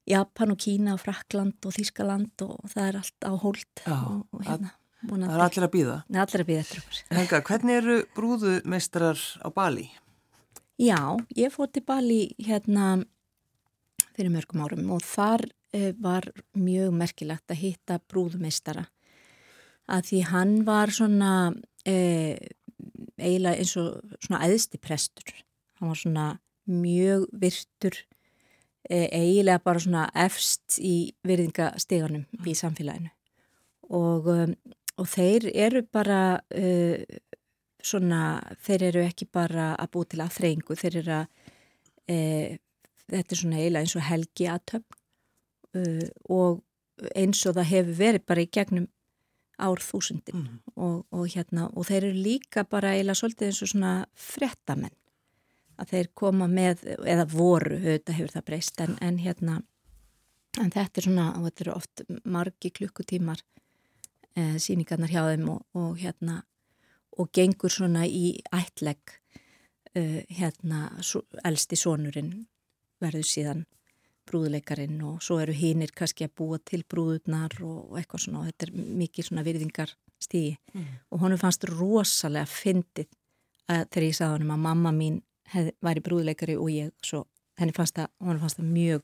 Japan 0.07 0.53
og 0.53 0.59
Kína 0.63 0.95
og 0.95 1.03
Frakland 1.03 1.67
og 1.67 1.75
Þískaland 1.75 2.45
og 2.45 2.59
það 2.71 2.89
er 2.89 2.99
allt 3.01 3.27
á 3.27 3.33
hold 3.35 3.65
Já, 3.83 3.97
og, 3.97 4.27
og 4.31 4.45
hérna 4.47 4.75
Það 5.07 5.29
er 5.29 5.41
allir 5.43 5.63
að 5.63 5.73
býða. 5.75 5.95
Það 6.07 6.17
er 6.17 6.23
allir 6.23 6.41
að 6.41 6.47
býða 6.47 6.61
eftir 6.63 6.79
okkur. 6.81 6.99
Helga, 7.13 7.39
hvernig 7.45 7.75
eru 7.77 7.97
brúðumeistrar 8.17 9.19
á 9.45 9.47
Bali? 9.53 9.85
Já, 10.81 10.99
ég 11.37 11.53
fór 11.53 11.69
til 11.69 11.83
Bali 11.85 12.21
hérna 12.41 12.87
fyrir 14.17 14.33
mörgum 14.33 14.63
árum 14.65 14.89
og 14.95 15.05
þar 15.05 15.45
eh, 15.73 15.93
var 16.01 16.25
mjög 16.57 16.97
merkilegt 16.97 17.53
að 17.53 17.61
hitta 17.61 17.99
brúðumeistara 18.09 18.87
að 19.87 20.09
því 20.09 20.21
hann 20.31 20.53
var 20.67 20.93
svona 20.93 21.31
eh, 21.87 22.37
eiginlega 23.17 23.57
eins 23.57 23.75
og 23.79 24.17
svona 24.23 24.43
æðsti 24.47 24.79
prestur. 24.83 25.33
Hann 25.79 25.91
var 25.91 25.99
svona 25.99 26.27
mjög 26.67 27.27
virtur 27.31 27.95
eh, 28.89 29.07
eiginlega 29.11 29.63
bara 29.63 29.83
svona 29.83 30.07
efst 30.15 30.79
í 30.83 31.13
virðingasteganum 31.27 32.27
í 32.47 32.57
samfélaginu 32.57 33.13
og 33.87 34.27
um, 34.27 34.53
og 34.97 35.09
þeir 35.09 35.49
eru 35.53 35.83
bara 35.93 36.39
uh, 36.57 36.97
svona, 37.85 38.21
þeir 38.65 38.87
eru 38.89 39.03
ekki 39.05 39.27
bara 39.31 39.73
að 39.77 39.91
bú 39.93 40.05
til 40.09 40.23
aðþreyingu, 40.25 40.77
þeir 40.77 40.99
eru 41.03 41.17
að 41.19 41.27
uh, 42.13 42.55
þetta 43.07 43.35
er 43.35 43.41
svona 43.41 43.59
eiginlega 43.61 43.85
eins 43.85 43.97
og 43.97 44.07
helgi 44.07 44.49
aðtöfn 44.51 44.97
uh, 45.77 46.07
og 46.33 46.63
eins 47.13 47.43
og 47.45 47.57
það 47.59 47.71
hefur 47.71 47.99
verið 48.01 48.27
bara 48.31 48.43
í 48.43 48.51
gegnum 48.57 48.87
árþúsundin 49.57 50.43
mm. 50.43 50.57
og, 50.75 51.05
og 51.11 51.27
hérna 51.33 51.67
og 51.73 51.87
þeir 51.89 52.09
eru 52.09 52.23
líka 52.27 52.63
bara 52.69 52.93
eiginlega 52.93 53.21
svolítið 53.21 53.49
eins 53.49 53.61
og 53.65 53.71
svona 53.73 53.93
frettamenn 54.13 54.95
að 55.77 55.93
þeir 55.93 56.11
koma 56.17 56.47
með, 56.49 56.83
eða 57.05 57.25
voru 57.29 57.77
þetta 57.81 58.15
hefur 58.17 58.33
það 58.33 58.47
breyst 58.49 58.81
en, 58.85 58.97
en 59.01 59.19
hérna 59.21 59.61
en 60.57 60.73
þetta 60.73 61.01
er 61.01 61.07
svona, 61.07 61.27
þetta 61.45 61.65
eru 61.65 61.75
oft 61.75 62.05
margi 62.25 62.71
klukkutímar 62.73 63.41
eh, 64.37 64.57
síningarnar 64.61 65.13
hjá 65.13 65.23
þeim 65.29 65.49
og, 65.53 65.65
og 65.77 65.97
hérna 66.01 66.41
og 67.17 67.31
gengur 67.33 67.73
svona 67.73 68.05
í 68.05 68.37
ætlegg 68.53 69.15
e, 69.97 70.23
hérna 70.29 70.89
svo, 71.01 71.23
elsti 71.45 71.79
sonurinn 71.79 72.33
verður 73.01 73.25
síðan 73.25 73.63
brúðuleikarin 74.27 74.99
og 75.07 75.21
svo 75.25 75.39
eru 75.43 75.55
hinnir 75.55 75.93
kannski 75.95 76.27
að 76.27 76.35
búa 76.41 76.59
til 76.63 76.83
brúðurnar 76.89 77.55
og, 77.61 77.79
og 77.91 78.01
eitthvað 78.01 78.25
svona. 78.25 78.43
Og 78.43 78.51
þetta 78.51 78.67
er 78.67 78.91
mikið 79.03 79.29
svona 79.29 79.45
virðingar 79.47 79.93
stígi 80.21 80.57
mm. 80.73 80.91
og 81.13 81.23
honum 81.23 81.39
fannst 81.41 81.65
rosalega 81.69 82.49
fyndið 82.49 83.09
að 83.69 83.83
þegar 83.93 84.07
ég 84.07 84.17
sagði 84.17 84.37
honum 84.37 84.53
að 84.55 84.63
mamma 84.65 84.93
mín 84.95 85.17
hef, 85.53 85.73
væri 85.83 86.03
brúðuleikari 86.05 86.57
og 86.57 86.71
ég 86.73 86.93
svo 87.05 87.25
henni 87.57 87.75
fannst 87.75 87.97
það, 87.97 88.13
honum 88.23 88.43
fannst 88.43 88.59
það 88.61 88.71
mjög 88.73 89.03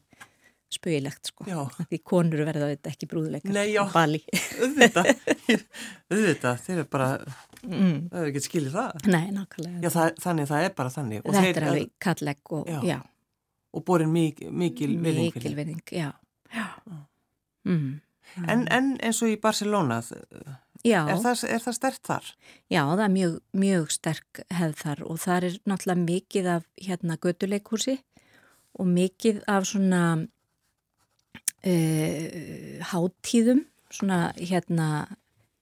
spögilegt 0.74 1.30
sko. 1.30 1.46
Því 1.90 2.00
konur 2.08 2.44
verða 2.48 2.72
þetta 2.72 2.92
ekki 2.94 3.10
brúðuleikar 3.12 3.54
Nei, 3.54 3.68
já, 3.76 3.84
auðvitað. 3.86 5.10
Auðvitað, 6.14 6.62
þeir 6.66 6.76
eru 6.80 6.86
bara 6.96 7.10
mm. 7.20 7.98
það 8.10 8.18
hefur 8.18 8.30
ekki 8.32 8.44
skiljið 8.48 8.78
það. 8.78 9.08
Nei, 9.14 9.26
nákvæmlega. 9.36 9.82
Já, 9.84 9.90
það, 9.94 10.22
Þannig 10.26 10.50
það 10.50 10.68
er 10.68 10.76
bara 10.80 10.94
þannig. 10.96 11.24
Og 11.24 11.38
Þetta 11.38 11.62
er 11.62 11.68
alveg 11.70 11.92
kalleg 12.08 12.54
og, 12.58 12.72
já. 12.72 12.80
Já. 12.90 12.98
Og 13.74 13.86
borin 13.88 14.12
mik 14.14 14.44
mikil 14.52 14.98
virðing 15.02 15.34
Mikil 15.34 15.56
virðing, 15.58 15.84
já, 15.92 16.12
já. 16.54 16.68
Mm. 17.64 18.02
En, 18.50 18.68
en 18.74 18.94
eins 19.04 19.22
og 19.24 19.30
í 19.30 19.38
Barcelona 19.42 20.02
er 20.02 21.20
það, 21.22 21.44
það 21.64 21.76
sterkt 21.78 22.08
þar? 22.10 22.30
Já, 22.72 22.82
það 22.82 23.04
er 23.06 23.12
mjög, 23.14 23.34
mjög 23.64 23.92
sterk 23.94 24.42
hefð 24.52 24.78
þar 24.82 25.04
og 25.08 25.20
það 25.24 25.38
er 25.38 25.58
náttúrulega 25.70 26.04
mikið 26.04 26.50
af 26.56 26.64
hérna 26.88 27.18
göduleikhúsi 27.24 27.98
og 28.82 28.90
mikið 28.90 29.42
af 29.54 29.68
svona 29.70 30.04
uh, 31.64 32.26
hátíðum, 32.92 33.66
svona 33.94 34.20
hérna 34.40 34.90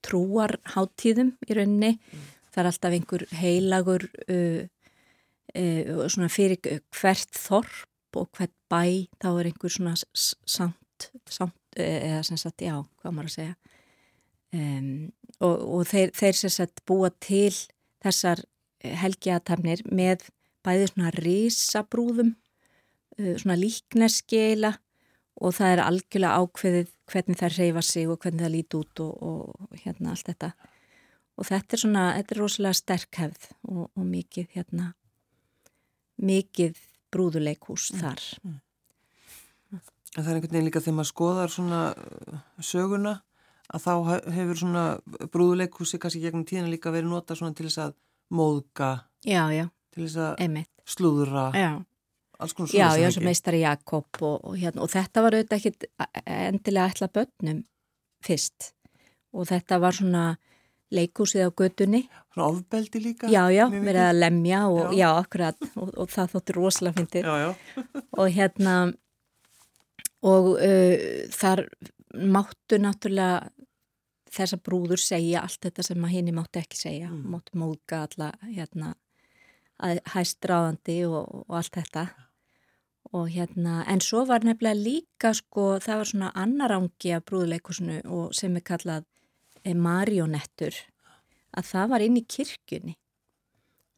trúar 0.01 0.57
hátíðum 0.73 1.35
í 1.45 1.57
rauninni. 1.57 1.93
Mm. 1.99 2.27
Það 2.51 2.63
er 2.63 2.71
alltaf 2.71 2.97
einhver 2.97 3.27
heilagur 3.41 4.07
uh, 4.25 4.63
uh, 5.53 6.07
svona 6.07 6.31
fyrir 6.31 6.57
hvert 6.95 7.37
þorp 7.37 7.90
og 8.19 8.29
hvert 8.37 8.53
bæ 8.71 9.07
þá 9.21 9.29
er 9.31 9.49
einhver 9.49 9.73
svona 9.73 9.95
samt, 9.97 11.11
samt 11.29 11.77
eða 11.79 12.21
sem 12.27 12.39
sagt, 12.39 12.63
já, 12.65 12.75
hvað 13.01 13.15
maður 13.15 13.31
að 13.31 13.35
segja. 13.37 13.55
Um, 14.51 15.11
og, 15.39 15.55
og 15.79 15.85
þeir, 15.87 16.11
þeir 16.17 16.37
sem 16.41 16.51
sagt 16.51 16.83
búa 16.87 17.11
til 17.23 17.53
þessar 18.03 18.43
helgiatafnir 18.83 19.85
með 19.87 20.27
bæði 20.65 20.89
svona 20.91 21.11
risabrúðum, 21.15 22.33
svona 23.39 23.57
líkneskeila 23.59 24.73
og 25.41 25.55
það 25.57 25.73
er 25.73 25.81
algjörlega 25.85 26.41
ákveðið 26.41 26.91
hvernig 27.11 27.39
það 27.39 27.57
reyfa 27.57 27.83
sig 27.85 28.09
og 28.09 28.19
hvernig 28.21 28.45
það 28.45 28.53
líti 28.55 28.79
út 28.79 29.01
og, 29.03 29.11
og 29.21 29.81
hérna 29.83 30.13
allt 30.13 30.29
þetta 30.29 30.51
og 31.37 31.47
þetta 31.47 31.75
er 31.75 31.81
svona, 31.83 32.05
þetta 32.17 32.35
er 32.35 32.41
rosalega 32.41 32.77
sterk 32.77 33.19
hefð 33.21 33.47
og, 33.69 33.85
og 33.87 34.05
mikið 34.05 34.55
hérna 34.55 34.91
mikið 36.21 36.79
brúðuleikhús 37.13 37.91
mm. 37.93 38.03
þar 38.03 38.27
mm. 38.41 38.59
Það 40.11 40.25
er 40.27 40.37
einhvern 40.37 40.55
veginn 40.57 40.67
líka 40.67 40.81
þegar 40.83 40.97
maður 40.97 41.09
skoðar 41.13 41.51
svona 41.53 41.81
uh, 41.95 42.39
söguna 42.59 43.13
að 43.71 43.85
þá 43.85 43.93
hefur 44.35 44.59
svona 44.59 44.85
brúðuleikhúsi 45.31 45.99
kannski 46.01 46.23
gegnum 46.25 46.43
tíðina 46.47 46.71
líka 46.71 46.91
verið 46.91 47.13
nota 47.13 47.37
svona 47.39 47.55
til 47.55 47.69
þess 47.69 47.85
að 47.85 47.93
móðga 48.31 48.89
já, 49.23 49.45
já. 49.55 49.65
til 49.95 50.03
þess 50.07 50.19
að 50.25 50.59
slúðra 50.91 51.47
já 51.55 51.71
Já, 52.73 52.97
já, 52.97 53.11
sem 53.13 53.21
meistari 53.21 53.59
Jakob 53.61 54.17
og, 54.25 54.39
og, 54.41 54.55
hérna, 54.57 54.81
og 54.81 54.89
þetta 54.89 55.21
var 55.21 55.35
auðvitað 55.37 55.59
ekki 55.59 55.89
endilega 56.25 56.89
ætla 56.89 57.09
börnum 57.13 57.59
fyrst 58.25 58.71
og 59.31 59.45
þetta 59.51 59.77
var 59.81 59.93
svona 59.93 60.23
leikúsið 60.91 61.47
á 61.47 61.49
gödunni 61.51 62.01
Svona 62.31 62.47
ofbeldi 62.47 63.03
líka 63.03 63.29
Já, 63.31 63.43
já, 63.51 63.65
verið 63.71 64.03
að 64.05 64.19
lemja 64.19 64.61
og 64.71 64.93
já, 64.93 64.99
já 65.01 65.07
akkurat 65.19 65.69
og, 65.75 65.89
og 65.97 66.11
það 66.11 66.35
þóttir 66.35 66.59
rosalega 66.59 66.99
fyndið. 66.99 67.31
Og 68.21 68.27
hérna 68.31 68.75
og 70.21 70.51
uh, 70.53 70.95
þar 71.33 71.65
máttu 72.13 72.77
náttúrulega 72.79 73.49
þessa 74.31 74.59
brúður 74.63 75.01
segja 75.01 75.43
allt 75.43 75.59
þetta 75.65 75.83
sem 75.83 76.03
að 76.05 76.13
henni 76.15 76.33
máttu 76.35 76.61
ekki 76.61 76.79
segja. 76.79 77.09
Mm. 77.11 77.23
máttu 77.33 77.59
móðga 77.59 78.05
alla 78.07 78.31
hérna 78.45 78.93
hæst 80.13 80.45
ráðandi 80.45 81.01
og, 81.09 81.47
og 81.47 81.57
allt 81.57 81.79
þetta. 81.79 82.05
Og 83.11 83.27
hérna, 83.33 83.81
en 83.91 83.99
svo 83.99 84.23
var 84.29 84.45
nefnilega 84.45 84.77
líka 84.77 85.33
sko, 85.35 85.81
það 85.83 85.97
var 85.99 86.09
svona 86.11 86.29
annar 86.37 86.75
ángi 86.77 87.15
af 87.17 87.25
brúðleikusinu 87.27 87.97
og 88.07 88.35
sem 88.37 88.55
er 88.55 88.63
kallað 88.63 89.07
marionettur 89.75 90.75
að 91.57 91.67
það 91.67 91.91
var 91.91 92.05
inn 92.05 92.19
í 92.19 92.25
kirkjunni. 92.27 92.95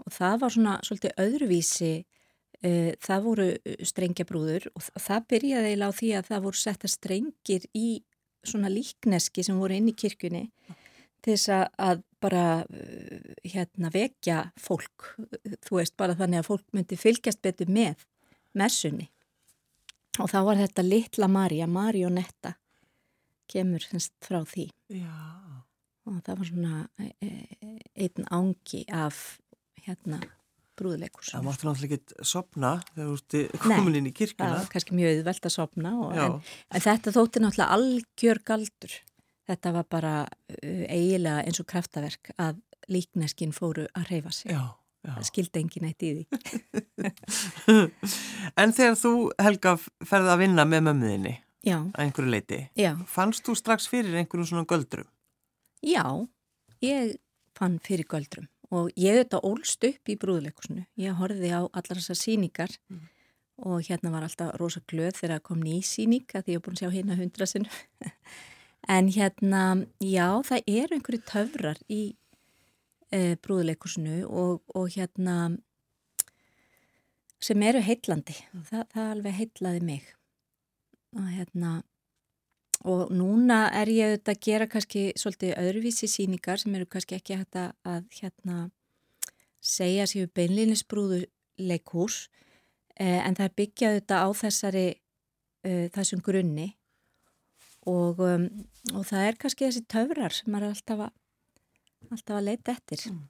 Og 0.03 0.11
það 0.11 0.39
var 0.41 0.53
svona 0.55 0.77
svolítið 0.83 1.19
öðruvísi 1.23 1.91
e, 2.63 2.71
það 3.03 3.27
voru 3.27 3.49
strengja 3.85 4.25
brúður 4.27 4.67
og 4.73 4.87
það 4.99 5.27
byrjaði 5.33 5.75
á 5.79 5.89
því 5.93 6.09
að 6.17 6.31
það 6.31 6.47
voru 6.47 6.61
setta 6.63 6.91
strengir 6.91 7.67
í 7.77 7.89
svona 8.43 8.71
líkneski 8.71 9.45
sem 9.45 9.59
voru 9.59 9.77
inn 9.77 9.91
í 9.91 9.95
kirkjunni 9.95 10.49
til 11.23 11.37
þess 11.37 11.69
að 11.79 12.01
bara 12.23 12.45
hérna 13.47 13.91
vekja 13.93 14.41
fólk, 14.59 15.13
þú 15.63 15.79
veist 15.79 15.95
bara 15.99 16.17
þannig 16.19 16.41
að 16.41 16.49
fólk 16.49 16.65
myndi 16.75 16.99
fylgjast 16.99 17.39
betur 17.43 17.71
með 17.71 18.03
messunni. 18.59 19.07
Og 20.21 20.29
þá 20.29 20.39
var 20.45 20.59
þetta 20.59 20.85
litla 20.85 21.29
Marja, 21.31 21.67
Marionetta 21.67 22.53
kemur 23.51 23.83
semst 23.85 24.13
frá 24.23 24.41
því 24.47 24.69
Já. 24.93 25.13
og 26.09 26.21
það 26.25 26.39
var 26.39 26.49
svona 26.49 26.79
e, 26.99 27.09
e, 27.23 27.75
einn 28.05 28.29
ángi 28.33 28.83
af 28.91 29.39
hérna 29.83 30.21
brúðuleikus. 30.79 31.31
Það 31.33 31.47
máttu 31.47 31.67
náttúrulega 31.67 31.97
ekki 31.99 32.27
sopna 32.27 32.73
þegar 32.93 33.09
þú 33.09 33.15
ertu 33.17 33.63
komin 33.63 33.97
inn 33.99 34.09
í 34.09 34.13
kirkuna. 34.15 34.47
Nei, 34.47 34.53
það 34.53 34.61
var 34.61 34.69
kannski 34.73 34.97
mjög 34.97 35.17
auðvelt 35.17 35.47
að 35.49 35.55
sopna 35.55 35.91
en, 36.23 36.37
en 36.73 36.85
þetta 36.85 37.15
þótti 37.17 37.43
náttúrulega 37.43 37.77
algjör 37.77 38.41
galdur. 38.47 38.95
Þetta 39.43 39.73
var 39.75 39.89
bara 39.91 40.13
uh, 40.23 40.85
eiginlega 40.87 41.43
eins 41.43 41.59
og 41.61 41.67
kraftaverk 41.69 42.31
að 42.39 42.61
líkneskinn 42.91 43.53
fóru 43.55 43.85
að 43.93 44.09
reyfa 44.09 44.33
sig. 44.35 44.53
Já, 44.53 44.63
já. 45.03 45.11
Það 45.11 45.29
skildi 45.29 45.61
engin 45.61 45.89
eitt 45.89 46.05
í 46.07 46.11
því. 46.15 46.23
en 48.63 48.75
þegar 48.75 48.99
þú, 48.99 49.13
Helga, 49.43 49.75
ferði 50.07 50.33
að 50.33 50.45
vinna 50.45 50.67
með 50.67 50.87
mömmuðinni 50.89 51.35
Já. 51.63 51.77
að 51.95 52.01
einhverju 52.05 52.31
leiti, 52.31 52.59
Já. 52.75 52.91
fannst 53.07 53.45
þú 53.47 53.55
strax 53.55 53.87
fyrir 53.87 54.17
einhverjum 54.19 54.49
svona 54.49 54.67
göldrum? 54.67 55.07
Já, 55.83 56.03
ég 56.83 57.17
fann 57.55 57.79
fyrir 57.83 58.07
göldrum 58.09 58.49
og 58.73 58.89
ég 58.99 59.19
þetta 59.19 59.41
ólst 59.45 59.85
upp 59.85 60.09
í 60.09 60.17
brúðleikusinu. 60.19 60.85
Ég 60.99 61.17
horfið 61.19 61.53
á 61.53 61.61
allar 61.67 61.99
þessar 61.99 62.19
síningar 62.19 62.73
mm. 62.89 63.03
og 63.69 63.83
hérna 63.85 64.13
var 64.13 64.25
alltaf 64.25 64.55
rosa 64.59 64.81
glöð 64.89 65.19
þegar 65.21 65.43
kom 65.45 65.61
ný 65.63 65.81
síning 65.85 66.25
að 66.33 66.47
því 66.47 66.55
ég 66.55 66.59
hef 66.59 66.65
búin 66.65 66.79
að 66.79 66.81
sjá 66.81 66.95
hérna 66.95 67.19
hundra 67.19 67.49
sinu. 67.49 67.69
en 68.95 69.11
hérna, 69.13 69.63
já, 70.01 70.27
það 70.49 70.73
eru 70.79 70.97
einhverju 70.97 71.21
töfrar 71.29 71.83
í 71.87 72.01
e, 73.13 73.37
brúðleikusinu 73.45 74.23
og, 74.27 74.63
og 74.73 74.89
hérna 74.97 75.37
sem 77.43 77.63
eru 77.67 77.83
heitlandi. 77.83 78.35
Mm. 78.51 78.67
Það, 78.71 78.83
það 78.95 79.15
alveg 79.17 79.39
heitlaði 79.41 79.87
mig. 79.91 80.11
Og 81.13 81.27
hérna 81.29 81.81
og 82.83 83.11
núna 83.15 83.67
er 83.71 83.87
ég 83.91 84.11
auðvitað 84.11 84.33
að 84.33 84.43
gera 84.43 84.67
kannski 84.67 85.03
svolítið 85.19 85.53
öðruvísi 85.61 86.09
síningar 86.11 86.59
sem 86.59 86.73
eru 86.75 86.87
kannski 86.89 87.15
ekki 87.15 87.37
hægt 87.39 87.55
að, 87.55 88.07
hérna 88.17 88.57
segja 89.63 90.07
sér 90.09 90.27
beinlinisbrúðu 90.35 91.21
leikhús 91.63 92.27
eh, 92.99 93.21
en 93.23 93.37
það 93.37 93.45
er 93.45 93.57
byggjað 93.61 93.93
auðvitað 93.93 94.25
á 94.25 94.29
þessari 94.41 94.87
uh, 95.63 95.85
þessum 95.95 96.23
grunni 96.25 96.73
og, 97.87 98.19
um, 98.19 98.47
og 98.91 99.05
það 99.07 99.27
er 99.27 99.37
kannski 99.39 99.69
þessi 99.69 99.85
töfrar 99.91 100.35
sem 100.35 100.51
maður 100.51 100.67
er 100.67 100.75
alltaf 100.75 101.05
að, 101.05 101.13
alltaf 102.09 102.39
að 102.39 102.47
leita 102.49 102.75
eftir. 102.75 103.05
Mm. 103.11 103.21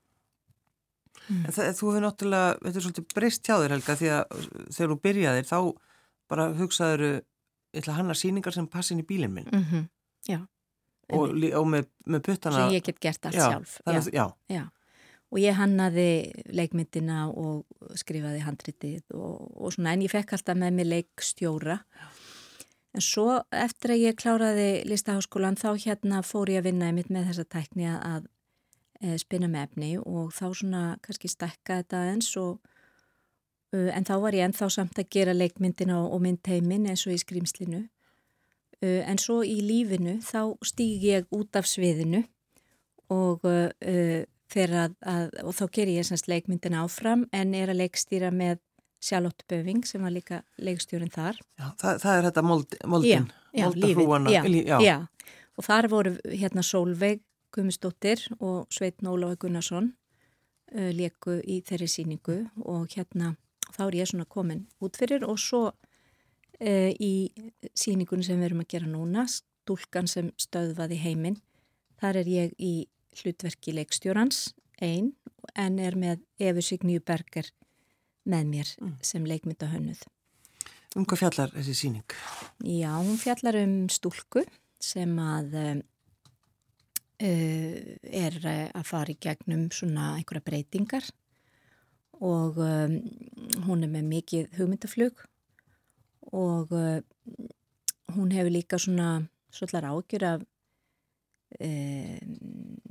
Mm. 1.27 1.45
Það, 1.53 1.69
þú 1.77 1.91
hefur 1.91 2.05
náttúrulega, 2.07 2.55
þetta 2.63 2.79
er 2.79 2.85
svolítið 2.87 3.07
breyst 3.13 3.45
hjá 3.45 3.55
þér 3.55 3.75
Helga 3.77 3.97
því 3.99 4.09
að 4.15 4.47
þegar 4.73 4.91
þú 4.91 4.97
byrjaðir 5.05 5.49
þá 5.49 5.57
bara 6.33 6.47
hugsaður 6.57 7.05
ég 7.73 7.81
ætla 7.81 7.95
að 7.95 8.01
hanna 8.01 8.17
síningar 8.17 8.55
sem 8.55 8.67
passin 8.69 9.01
í 9.01 9.07
bílinn 9.07 9.33
minn 9.33 9.49
mm 9.51 9.65
-hmm. 9.71 9.89
Og, 11.13 11.29
og 11.29 11.65
með, 11.67 11.89
með 12.07 12.21
puttana 12.23 12.55
Svo 12.55 12.73
ég 12.73 12.83
get 12.83 12.99
gert 12.99 13.25
allt 13.25 13.35
já, 13.35 13.49
sjálf 13.49 13.81
já. 13.85 14.13
Já. 14.13 14.33
já 14.47 14.63
og 15.33 15.41
ég 15.41 15.57
hannaði 15.57 16.31
leikmyndina 16.53 17.25
og 17.29 17.65
skrifaði 17.97 18.43
handritið 18.45 19.15
og, 19.17 19.49
og 19.57 19.73
svona 19.73 19.95
en 19.95 20.05
ég 20.05 20.13
fekk 20.13 20.35
alltaf 20.37 20.59
með 20.59 20.77
mig 20.77 20.89
leikstjóra 20.91 21.79
en 22.93 23.01
svo 23.01 23.39
eftir 23.49 23.95
að 23.95 24.03
ég 24.03 24.19
kláraði 24.21 24.69
listaháskólan 24.85 25.57
þá 25.57 25.71
hérna 25.85 26.21
fór 26.25 26.53
ég 26.53 26.61
að 26.61 26.69
vinna 26.69 26.91
einmitt 26.91 27.09
með 27.09 27.31
þessa 27.31 27.47
tækni 27.55 27.89
að, 27.89 28.03
að 28.11 28.27
e, 29.01 29.17
spinna 29.23 29.49
með 29.49 29.65
efni 29.67 29.91
og 29.97 30.29
þá 30.37 30.45
svona 30.51 30.83
kannski 31.05 31.31
stekka 31.33 31.81
þetta 31.81 32.03
eins 32.11 32.29
og 32.37 32.61
en 33.73 34.05
þá 34.05 34.13
var 34.21 34.35
ég 34.37 34.45
ennþá 34.47 34.69
samt 34.69 34.99
að 35.01 35.09
gera 35.15 35.33
leikmyndina 35.33 35.97
og 36.03 36.21
myndheimin 36.21 36.85
eins 36.91 37.07
og 37.07 37.15
í 37.15 37.21
skrýmslinu. 37.21 37.85
Uh, 38.83 39.01
en 39.07 39.19
svo 39.21 39.41
í 39.47 39.59
lífinu 39.63 40.17
þá 40.25 40.53
stýg 40.65 41.05
ég 41.07 41.29
út 41.33 41.55
af 41.55 41.67
sviðinu 41.69 42.23
og, 43.13 43.45
uh, 43.47 44.21
að, 44.53 44.95
að, 44.99 45.29
og 45.43 45.55
þá 45.57 45.63
ger 45.77 45.91
ég 45.93 46.07
semst 46.07 46.29
leikmyndina 46.29 46.83
áfram 46.83 47.25
en 47.33 47.55
er 47.57 47.71
að 47.71 47.81
leikstýra 47.81 48.31
með 48.33 48.59
Charlotte 49.03 49.45
Böving 49.49 49.83
sem 49.87 50.03
var 50.03 50.13
líka 50.15 50.41
leikstjórin 50.63 51.11
þar. 51.11 51.39
Já, 51.59 51.65
það, 51.79 52.01
það 52.03 52.17
er 52.17 52.27
þetta 52.29 52.43
mold, 52.47 52.75
moldin, 52.87 53.29
moldafrúana. 53.57 54.31
Já, 54.31 54.43
já, 54.47 54.77
já, 54.83 55.31
og 55.57 55.67
þar 55.67 55.89
voru 55.91 56.13
hérna 56.29 56.63
Solveig 56.63 57.23
Gummistóttir 57.53 58.23
og 58.39 58.67
Sveitn 58.73 59.09
Óláfi 59.11 59.41
Gunnarsson 59.43 59.91
leku 60.73 61.37
í 61.43 61.59
þeirri 61.67 61.89
síningu 61.91 62.37
og 62.63 62.87
hérna 62.95 63.35
þá 63.73 63.81
er 63.87 63.97
ég 64.01 64.11
svona 64.11 64.29
komin 64.29 64.65
út 64.83 64.97
fyrir 64.99 65.25
og 65.27 65.39
svo 65.41 65.63
e, 66.59 66.93
í 66.93 67.31
síningunum 67.73 68.25
sem 68.25 68.39
við 68.39 68.51
erum 68.51 68.63
að 68.63 68.71
gera 68.75 68.89
núna, 68.89 69.25
stúlkan 69.29 70.09
sem 70.09 70.31
stöðvaði 70.39 70.99
heiminn, 71.03 71.39
þar 72.01 72.23
er 72.23 72.31
ég 72.31 72.55
í 72.59 72.73
hlutverki 73.21 73.73
leikstjórans 73.75 74.51
einn 74.83 75.13
en 75.59 75.79
er 75.81 75.97
með 75.99 76.23
Efi 76.41 76.63
Signíu 76.65 77.03
Berger 77.05 77.49
með 78.29 78.49
mér 78.49 78.75
mm. 78.79 78.97
sem 79.05 79.25
leikmynda 79.27 79.69
hönnuð. 79.71 80.03
Um 80.93 81.07
hvað 81.09 81.23
fjallar 81.23 81.53
þessi 81.55 81.73
síning? 81.77 82.15
Já, 82.61 82.91
hún 82.99 83.17
fjallar 83.17 83.57
um 83.63 83.75
stúlku 83.91 84.43
sem 84.83 85.17
að 85.19 85.57
uh, 85.57 85.81
er 87.23 88.37
að 88.45 88.85
fara 88.87 89.13
í 89.13 89.19
gegnum 89.21 89.69
svona 89.73 90.13
einhverja 90.17 90.45
breytingar 90.45 91.07
og 92.21 92.57
um, 92.61 92.97
hún 93.67 93.83
er 93.83 93.91
með 93.91 94.09
mikið 94.11 94.57
hugmyndaflug 94.57 95.23
og 96.33 96.73
uh, 96.73 96.99
hún 98.15 98.33
hefur 98.33 98.53
líka 98.53 98.79
svona 98.81 99.23
svolítið 99.53 99.89
ágjur 99.89 100.27
af 100.27 100.45
um, 101.59 102.35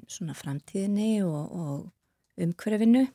svona 0.08 0.36
framtíðinni 0.38 1.22
og, 1.26 1.52
og 1.52 2.42
umhverfinu 2.42 3.06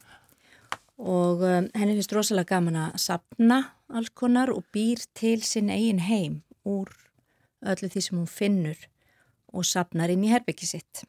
og 0.98 1.44
um, 1.46 1.68
henni 1.76 1.98
finnst 1.98 2.16
rosalega 2.16 2.56
gaman 2.56 2.80
að 2.88 3.02
sapna 3.04 3.60
alls 3.88 4.12
konar 4.18 4.52
og 4.54 4.66
býr 4.74 5.04
til 5.18 5.44
sinn 5.46 5.70
eigin 5.74 6.04
heim 6.08 6.42
úr 6.68 6.90
öllu 7.68 7.90
því 7.92 8.04
sem 8.04 8.18
hún 8.18 8.32
finnur 8.32 8.88
og 9.54 9.66
sapnar 9.66 10.12
inn 10.14 10.26
í 10.26 10.32
herbyggi 10.32 10.70
sitt 10.70 11.06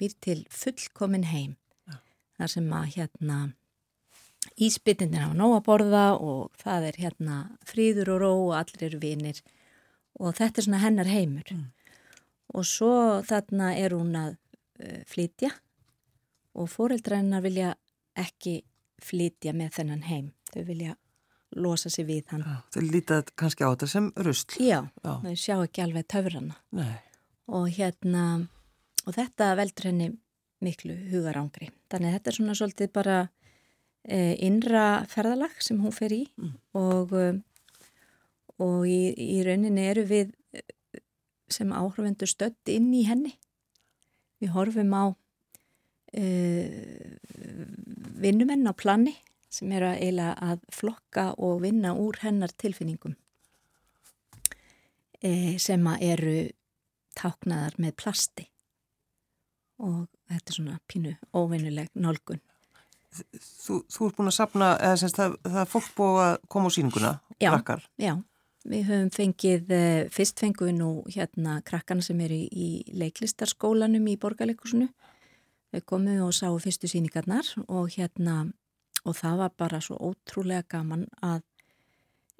býr 0.00 0.14
til 0.24 0.44
fullkomin 0.50 1.28
heim 1.30 1.56
ja. 1.88 1.98
þar 2.38 2.54
sem 2.56 2.72
að 2.72 2.88
hérna 2.96 3.40
Ísbytindin 4.60 5.22
hafa 5.22 5.36
nóg 5.38 5.56
að 5.56 5.66
borða 5.66 6.04
og 6.20 6.52
það 6.60 6.88
er 6.90 6.98
hérna 7.00 7.36
fríður 7.66 8.14
og 8.14 8.22
ró 8.22 8.32
og 8.34 8.54
allir 8.58 8.88
eru 8.90 9.00
vinir 9.02 9.40
og 10.20 10.34
þetta 10.36 10.60
er 10.60 10.66
svona 10.66 10.82
hennar 10.82 11.08
heimur. 11.08 11.48
Mm. 11.54 11.68
Og 12.52 12.66
svo 12.68 12.94
þarna 13.24 13.72
er 13.80 13.94
hún 13.96 14.12
að 14.18 14.34
uh, 14.36 15.00
flytja 15.08 15.52
og 16.52 16.68
fóreldrænar 16.68 17.44
vilja 17.44 17.72
ekki 18.18 18.60
flytja 19.02 19.54
með 19.56 19.78
þennan 19.78 20.04
heim. 20.06 20.32
Þau 20.52 20.62
vilja 20.68 20.96
losa 21.56 21.90
sig 21.92 22.06
við 22.08 22.32
hann. 22.32 22.44
Já, 22.44 22.58
þau 22.74 22.82
lítið 22.88 23.30
kannski 23.36 23.64
á 23.64 23.72
þetta 23.72 23.88
sem 23.90 24.08
rusl. 24.24 24.56
Já, 24.60 24.78
Já. 25.04 25.12
þau 25.24 25.36
sjá 25.36 25.54
ekki 25.56 25.84
alveg 25.84 26.08
töfrana. 26.12 26.58
Nei. 26.76 26.96
Og 27.52 27.68
hérna, 27.76 28.24
og 29.04 29.16
þetta 29.16 29.52
veldur 29.58 29.90
henni 29.90 30.10
miklu 30.62 30.96
hugarángri. 31.10 31.72
Þannig 31.90 32.08
að 32.08 32.16
þetta 32.16 32.30
er 32.30 32.38
svona 32.38 32.58
svolítið 32.58 32.92
bara 32.94 33.16
innra 34.02 35.04
ferðalag 35.06 35.54
sem 35.62 35.78
hún 35.78 35.94
fer 35.94 36.10
í 36.10 36.24
mm. 36.34 36.54
og, 36.74 37.12
og 38.58 38.78
í, 38.90 39.12
í 39.14 39.42
rauninni 39.46 39.84
eru 39.92 40.02
við 40.08 40.32
sem 41.52 41.72
áhrifendur 41.76 42.30
stödd 42.30 42.70
inn 42.72 42.90
í 42.96 43.04
henni. 43.06 43.34
Við 44.42 44.54
horfum 44.56 44.94
á 44.96 45.04
e, 46.16 46.24
vinnumenn 48.22 48.66
á 48.66 48.72
planni 48.74 49.14
sem 49.52 49.72
eru 49.76 49.90
að 49.90 50.04
eila 50.06 50.30
að 50.40 50.62
flokka 50.72 51.32
og 51.36 51.60
vinna 51.64 51.92
úr 51.98 52.22
hennar 52.22 52.54
tilfinningum 52.56 53.14
e, 55.20 55.58
sem 55.60 55.86
eru 56.00 56.36
táknaðar 57.18 57.76
með 57.82 57.96
plasti 58.00 58.48
og 59.82 60.06
þetta 60.30 60.48
er 60.48 60.56
svona 60.56 60.78
pínu 60.88 61.12
óvinnuleg 61.36 61.92
nálgun 61.92 62.40
þú, 63.12 63.78
þú 63.92 64.08
ert 64.08 64.18
búin 64.18 64.30
að 64.30 64.36
sapna, 64.36 64.72
eða 64.80 65.00
semst 65.02 65.20
það, 65.20 65.38
það 65.46 65.62
er 65.62 65.70
fólk 65.72 65.88
búið 65.98 66.20
að 66.24 66.34
koma 66.54 66.72
á 66.72 66.74
síninguna, 66.76 67.12
já, 67.36 67.50
krakkar. 67.50 67.84
Já, 68.00 68.12
við 68.68 68.84
höfum 68.88 69.12
fengið, 69.16 69.72
eh, 69.76 70.00
fyrst 70.14 70.42
fengum 70.42 70.70
við 70.70 70.76
nú 70.78 70.90
hérna 71.10 71.60
krakkana 71.68 72.04
sem 72.04 72.20
eru 72.24 72.38
í, 72.38 72.48
í 72.50 72.98
leiklistarskólanum 73.02 74.08
í 74.08 74.18
borgarleikusinu. 74.20 74.88
Við 75.72 75.86
komum 75.88 76.26
og 76.26 76.34
sáum 76.36 76.60
fyrstu 76.60 76.90
síningarnar 76.90 77.48
og 77.68 77.88
hérna, 77.94 78.52
og 79.04 79.16
það 79.16 79.38
var 79.40 79.56
bara 79.56 79.80
svo 79.80 79.96
ótrúlega 79.96 80.66
gaman 80.68 81.06
að 81.24 81.40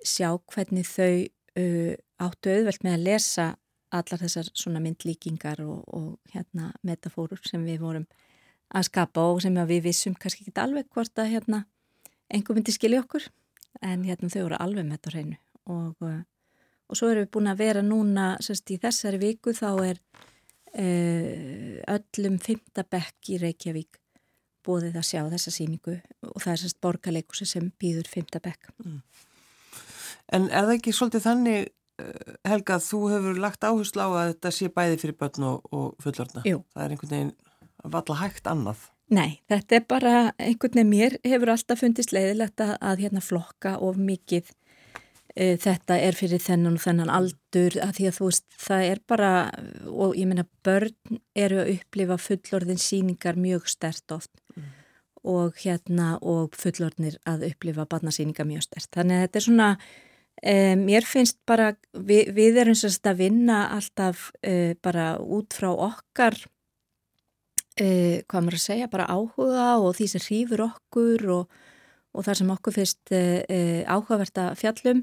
sjá 0.04 0.28
hvernig 0.52 0.86
þau 0.86 1.24
uh, 1.58 1.94
áttu 2.22 2.52
auðvelt 2.52 2.84
með 2.84 2.96
að 2.96 3.06
lesa 3.06 3.46
allar 3.92 4.22
þessar 4.24 4.48
svona 4.56 4.80
myndlíkingar 4.82 5.60
og, 5.64 5.82
og 5.92 6.32
hérna 6.32 6.70
metafórur 6.86 7.40
sem 7.44 7.64
við 7.66 7.82
vorum 7.84 8.06
að 8.72 8.88
skapa 8.88 9.28
og 9.28 9.42
sem 9.44 9.56
við 9.68 9.86
vissum 9.88 10.16
kannski 10.18 10.46
ekki 10.46 10.60
alveg 10.60 10.88
hvort 10.92 11.18
að 11.20 11.32
hérna 11.34 11.64
einhver 12.32 12.56
myndi 12.56 12.74
skilja 12.74 13.02
okkur 13.04 13.28
en 13.84 14.04
hérna 14.06 14.30
þau 14.32 14.42
voru 14.46 14.60
alveg 14.60 14.86
með 14.86 14.98
þetta 14.98 15.14
hreinu 15.14 15.38
og, 15.72 16.04
uh, 16.06 16.20
og 16.88 16.98
svo 16.98 17.10
erum 17.12 17.26
við 17.26 17.32
búin 17.36 17.50
að 17.52 17.64
vera 17.64 17.82
núna 17.84 18.28
sérst 18.44 18.72
í 18.72 18.78
þessari 18.82 19.20
viku 19.22 19.54
þá 19.56 19.68
er 19.90 20.00
uh, 20.00 21.74
öllum 21.96 22.38
fymtabekk 22.42 23.34
í 23.34 23.42
Reykjavík 23.42 24.00
bóðið 24.66 24.98
að 25.00 25.08
sjá 25.08 25.20
þessa 25.32 25.52
síningu 25.52 25.98
og 26.30 26.40
það 26.42 26.52
er 26.54 26.60
sérst 26.62 26.80
borgarleikusi 26.84 27.46
sem 27.48 27.70
býður 27.80 28.08
fymta 28.10 28.40
bekk. 28.42 28.70
Mm. 28.84 29.00
En 30.32 30.48
er 30.48 30.68
það 30.68 30.76
ekki 30.76 30.94
svolítið 30.96 31.24
þannig, 31.26 31.64
eh, 32.00 32.34
Helga, 32.48 32.78
þú 32.82 33.00
hefur 33.10 33.40
lagt 33.42 33.66
áherslu 33.66 34.04
á 34.06 34.08
að 34.08 34.28
þetta 34.32 34.52
sé 34.54 34.68
bæði 34.72 35.00
fyrir 35.02 35.18
börn 35.18 35.48
og, 35.48 35.66
og 35.74 36.04
fullorna? 36.04 36.44
Jú. 36.46 36.62
Það 36.72 36.84
er 36.84 36.94
einhvern 36.94 37.14
veginn 37.16 37.34
valla 37.82 38.18
hægt 38.22 38.48
annað? 38.50 38.88
Nei, 39.12 39.42
þetta 39.50 39.76
er 39.76 39.86
bara 39.88 40.16
einhvern 40.40 40.78
veginn 40.78 40.92
mér 40.92 41.16
hefur 41.26 41.52
alltaf 41.52 41.82
fundist 41.82 42.14
leiðilegt 42.14 42.62
að, 42.64 42.76
að 42.80 43.02
hérna 43.04 43.22
flokka 43.24 43.74
of 43.84 43.98
mikið 44.00 44.52
uh, 44.52 45.56
þetta 45.60 45.98
er 46.00 46.16
fyrir 46.16 46.40
þennan 46.42 46.78
og 46.78 46.84
þennan 46.86 47.12
aldur 47.12 47.76
að 47.84 47.98
því 47.98 48.06
að 48.08 48.16
þú 48.18 48.28
veist 48.30 48.60
það 48.66 48.84
er 48.90 49.02
bara 49.12 49.32
og 49.90 50.14
ég 50.16 50.30
meina 50.30 50.46
börn 50.64 51.18
eru 51.36 51.60
að 51.64 51.74
upplifa 51.74 52.20
fullorðin 52.28 52.80
síningar 52.80 53.40
mjög 53.40 53.68
stert 53.72 54.16
oft 54.16 54.32
mm. 54.56 54.70
og 55.34 55.60
hérna 55.60 56.14
og 56.22 56.56
fullorðnir 56.56 57.18
að 57.28 57.50
upplifa 57.50 57.86
barnasíningar 57.90 58.48
mjög 58.48 58.66
stert. 58.70 58.88
Þannig 58.96 59.18
að 59.18 59.26
þetta 59.26 59.42
er 59.42 59.46
svona 59.48 59.68
um, 59.76 60.86
mér 60.86 61.08
finnst 61.08 61.40
bara 61.48 61.72
við, 61.92 62.32
við 62.36 62.62
erum 62.64 62.78
sérst 62.78 63.06
að 63.08 63.26
vinna 63.26 63.66
alltaf 63.76 64.30
uh, 64.40 64.72
bara 64.80 65.14
út 65.20 65.52
frá 65.52 65.68
okkar 65.72 66.38
Uh, 67.80 68.20
hvað 68.28 68.42
maður 68.44 68.58
að 68.58 68.64
segja, 68.66 68.86
bara 68.92 69.08
áhuga 69.08 69.66
og 69.80 69.94
því 69.96 70.06
sem 70.12 70.20
hrýfur 70.26 70.60
okkur 70.66 71.22
og, 71.32 71.54
og 72.12 72.26
þar 72.26 72.38
sem 72.42 72.50
okkur 72.52 72.74
fyrst 72.76 73.12
uh, 73.16 73.38
uh, 73.48 73.78
áhugavert 73.88 74.40
að 74.42 74.58
fjallum. 74.60 75.00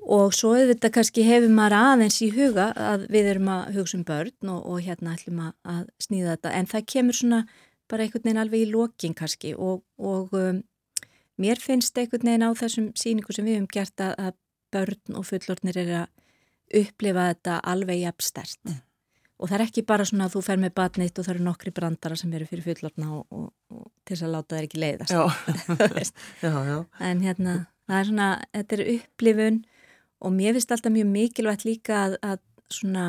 Og 0.00 0.34
svo 0.36 0.50
auðvitað 0.56 0.92
kannski 0.96 1.24
hefur 1.24 1.52
maður 1.52 1.76
aðeins 1.78 2.18
í 2.24 2.28
huga 2.34 2.66
að 2.76 3.06
við 3.12 3.30
erum 3.32 3.48
að 3.52 3.78
hugsa 3.78 3.96
um 3.96 4.04
börn 4.08 4.52
og, 4.52 4.60
og 4.60 4.82
hérna 4.84 5.14
ætlum 5.16 5.40
að, 5.46 5.54
að 5.72 5.86
snýða 6.04 6.34
þetta. 6.34 6.52
En 6.58 6.68
það 6.68 6.86
kemur 6.94 7.18
svona 7.18 7.40
bara 7.88 8.04
einhvern 8.04 8.26
veginn 8.28 8.42
alveg 8.44 8.66
í 8.66 8.70
lokin 8.74 9.16
kannski. 9.16 9.54
Og, 9.56 9.80
og 9.96 10.36
um, 10.36 10.60
mér 11.40 11.64
finnst 11.64 11.96
einhvern 12.00 12.28
veginn 12.28 12.44
á 12.48 12.50
þessum 12.60 12.92
síningu 12.96 13.36
sem 13.36 13.48
við 13.48 13.56
hefum 13.56 13.72
gert 13.72 14.04
að, 14.04 14.14
að 14.20 14.38
börn 14.76 15.20
og 15.20 15.28
fullornir 15.32 15.80
er 15.84 15.96
að 16.04 16.84
upplifa 16.84 17.28
þetta 17.32 17.58
alveg 17.72 18.04
jafnstert. 18.04 18.60
Mm 18.68 18.78
og 19.40 19.48
það 19.48 19.56
er 19.56 19.64
ekki 19.64 19.84
bara 19.88 20.04
svona 20.08 20.28
að 20.28 20.36
þú 20.36 20.42
fer 20.44 20.60
með 20.60 20.74
batnitt 20.76 21.18
og 21.18 21.26
það 21.26 21.34
eru 21.34 21.46
nokkri 21.46 21.72
brandara 21.76 22.18
sem 22.20 22.32
eru 22.36 22.48
fyrir 22.48 22.66
fullorna 22.66 23.10
og, 23.16 23.24
og, 23.32 23.48
og 23.72 23.86
til 24.04 24.14
þess 24.14 24.26
að 24.26 24.34
láta 24.34 24.56
það 24.56 24.66
ekki 24.66 24.82
leiðast 24.84 25.14
já. 25.14 25.22
já, 26.44 26.52
já. 26.68 26.76
en 27.08 27.24
hérna 27.24 27.56
það 27.88 27.98
er 27.98 28.08
svona, 28.10 28.28
þetta 28.58 28.76
er 28.76 28.84
upplifun 28.96 29.58
og 30.20 30.36
mér 30.36 30.56
finnst 30.56 30.76
alltaf 30.76 30.94
mjög 30.94 31.10
mikilvægt 31.14 31.66
líka 31.66 32.00
að, 32.04 32.16
að 32.20 32.40
svona 32.70 33.06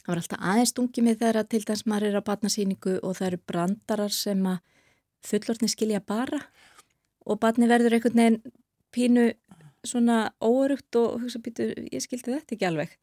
það 0.00 0.12
var 0.12 0.22
alltaf 0.22 0.44
aðeins 0.52 0.74
stungið 0.74 1.06
með 1.06 1.22
þeirra 1.24 1.46
til 1.50 1.62
þess 1.64 1.84
að 1.84 1.92
maður 1.92 2.08
er 2.10 2.20
á 2.22 2.28
batnasýningu 2.30 2.96
og 3.00 3.16
það 3.18 3.30
eru 3.30 3.40
brandarar 3.50 4.14
sem 4.14 4.46
að 4.48 4.60
fullorni 5.26 5.68
skilja 5.68 6.00
bara 6.00 6.40
og 7.26 7.40
batni 7.42 7.68
verður 7.70 7.98
einhvern 7.98 8.22
veginn 8.22 8.40
pínu 8.94 9.26
svona 9.86 10.30
óörugt 10.44 10.96
og 11.00 11.20
hugsa 11.22 11.40
býtu, 11.42 11.70
ég 11.92 12.02
skildi 12.04 12.34
þetta 12.34 12.56
ekki 12.56 12.68
alveg 12.68 12.94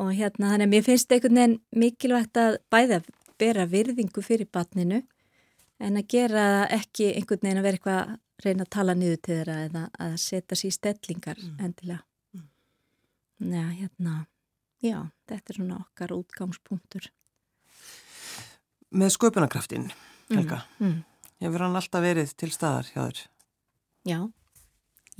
og 0.00 0.12
hérna 0.16 0.52
þannig 0.52 0.68
að 0.68 0.72
mér 0.72 0.84
finnst 0.86 1.12
einhvern 1.12 1.38
veginn 1.38 1.58
mikilvægt 1.82 2.38
að 2.40 2.58
bæða 2.72 3.00
bera 3.40 3.66
virðingu 3.68 4.24
fyrir 4.24 4.48
batninu 4.52 5.02
en 5.82 5.98
að 5.98 6.08
gera 6.14 6.44
ekki 6.72 7.10
einhvern 7.16 7.42
veginn 7.42 7.60
að 7.60 7.66
vera 7.66 7.78
eitthvað 7.78 7.98
að 8.02 8.46
reyna 8.46 8.66
að 8.66 8.72
tala 8.76 8.94
niður 8.98 9.20
til 9.20 9.36
þeirra 9.38 9.56
eða 9.66 9.82
að 10.06 10.14
setja 10.22 10.58
sér 10.58 10.76
stellingar 10.76 11.40
mm. 11.40 11.56
endilega 11.66 12.02
mm. 12.36 12.46
Já, 13.52 13.64
hérna 13.80 14.14
já, 14.82 14.98
þetta 15.30 15.52
er 15.52 15.58
svona 15.58 15.80
okkar 15.82 16.16
útgangspunktur 16.16 17.10
Með 18.92 19.14
sköpunarkraftin 19.16 19.90
Helga, 20.32 20.62
mm. 20.78 20.88
mm. 20.88 21.28
hefur 21.44 21.66
hann 21.66 21.78
alltaf 21.80 22.04
verið 22.04 22.32
til 22.40 22.50
staðar 22.54 22.88
hjá 22.88 23.02
þér? 23.02 23.22
Já, 24.08 24.18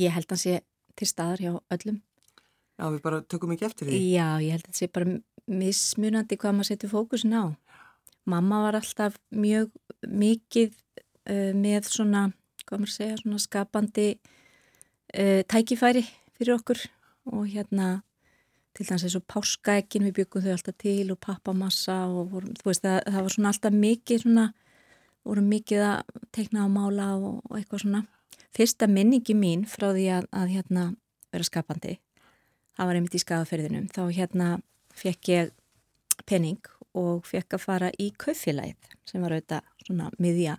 ég 0.00 0.16
held 0.16 0.26
að 0.28 0.34
hann 0.36 0.42
sé 0.46 0.56
til 0.98 1.08
staðar 1.08 1.42
hjá 1.44 1.52
öllum 1.74 2.00
Já, 2.78 2.86
við 2.88 3.02
bara 3.04 3.20
tökum 3.28 3.52
ekki 3.54 3.66
eftir 3.68 3.88
því. 3.88 3.98
Já, 4.14 4.28
ég 4.42 4.56
held 4.56 4.64
að 4.64 4.70
þetta 4.70 4.80
sé 4.80 4.90
bara 4.92 5.16
mismunandi 5.52 6.38
hvað 6.40 6.56
maður 6.56 6.70
setur 6.70 6.92
fókusin 6.92 7.34
á. 7.36 7.44
Mamma 8.28 8.62
var 8.64 8.78
alltaf 8.78 9.18
mjög 9.34 9.72
mikið 10.06 10.72
uh, 10.72 11.50
með 11.58 11.90
svona, 11.90 12.28
hvað 12.64 12.84
maður 12.84 12.94
segja, 12.94 13.18
svona 13.20 13.42
skapandi 13.42 14.08
uh, 14.14 15.42
tækifæri 15.50 16.04
fyrir 16.38 16.56
okkur 16.56 16.80
og 17.32 17.46
hérna 17.50 18.00
til 18.72 18.86
dæmis 18.88 19.04
eins 19.04 19.18
og 19.18 19.26
páskaegin 19.28 20.06
við 20.08 20.22
byggum 20.22 20.44
þau 20.46 20.54
alltaf 20.54 20.78
til 20.80 21.10
og 21.12 21.20
pappamassa 21.20 21.98
og 22.08 22.30
voru, 22.32 22.54
veist, 22.64 22.86
það, 22.86 23.02
það 23.10 23.26
var 23.26 23.34
svona 23.34 23.52
alltaf 23.52 23.76
mikið 23.82 24.22
svona, 24.24 24.46
voru 25.28 25.44
mikið 25.44 25.84
að 25.90 26.22
teikna 26.32 26.64
á 26.64 26.68
mála 26.72 27.10
og, 27.18 27.42
og 27.50 27.58
eitthvað 27.58 27.84
svona. 27.84 28.06
Fyrsta 28.52 28.88
minningi 28.88 29.36
mín 29.36 29.66
frá 29.68 29.90
því 29.92 30.08
að, 30.16 30.30
að 30.32 30.56
hérna 30.56 30.86
vera 31.32 31.46
skapandi 31.48 31.98
það 32.76 32.88
var 32.88 32.98
einmitt 32.98 33.16
í 33.16 33.22
skafafyrðinum, 33.22 33.88
þá 33.92 34.02
hérna 34.12 34.48
fekk 34.96 35.32
ég 35.32 35.52
penning 36.28 36.60
og 36.98 37.24
fekk 37.26 37.56
að 37.56 37.64
fara 37.64 37.90
í 38.00 38.10
kaufélagið 38.20 38.92
sem 39.08 39.24
var 39.24 39.34
auðvitað 39.36 39.86
svona 39.86 40.10
miðja 40.22 40.58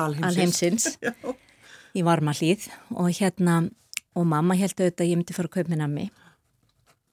alheimsins. 0.00 0.94
í 1.98 2.02
varma 2.06 2.34
hlýð 2.36 2.68
og 2.94 3.10
hérna 3.18 3.62
og 4.16 4.26
mamma 4.26 4.56
held 4.58 4.74
auðvitað 4.76 5.04
að 5.04 5.10
ég 5.10 5.20
myndi 5.20 5.36
fara 5.36 5.50
að 5.50 5.56
kaupa 5.56 5.72
með 5.72 5.82
nammi. 5.82 6.06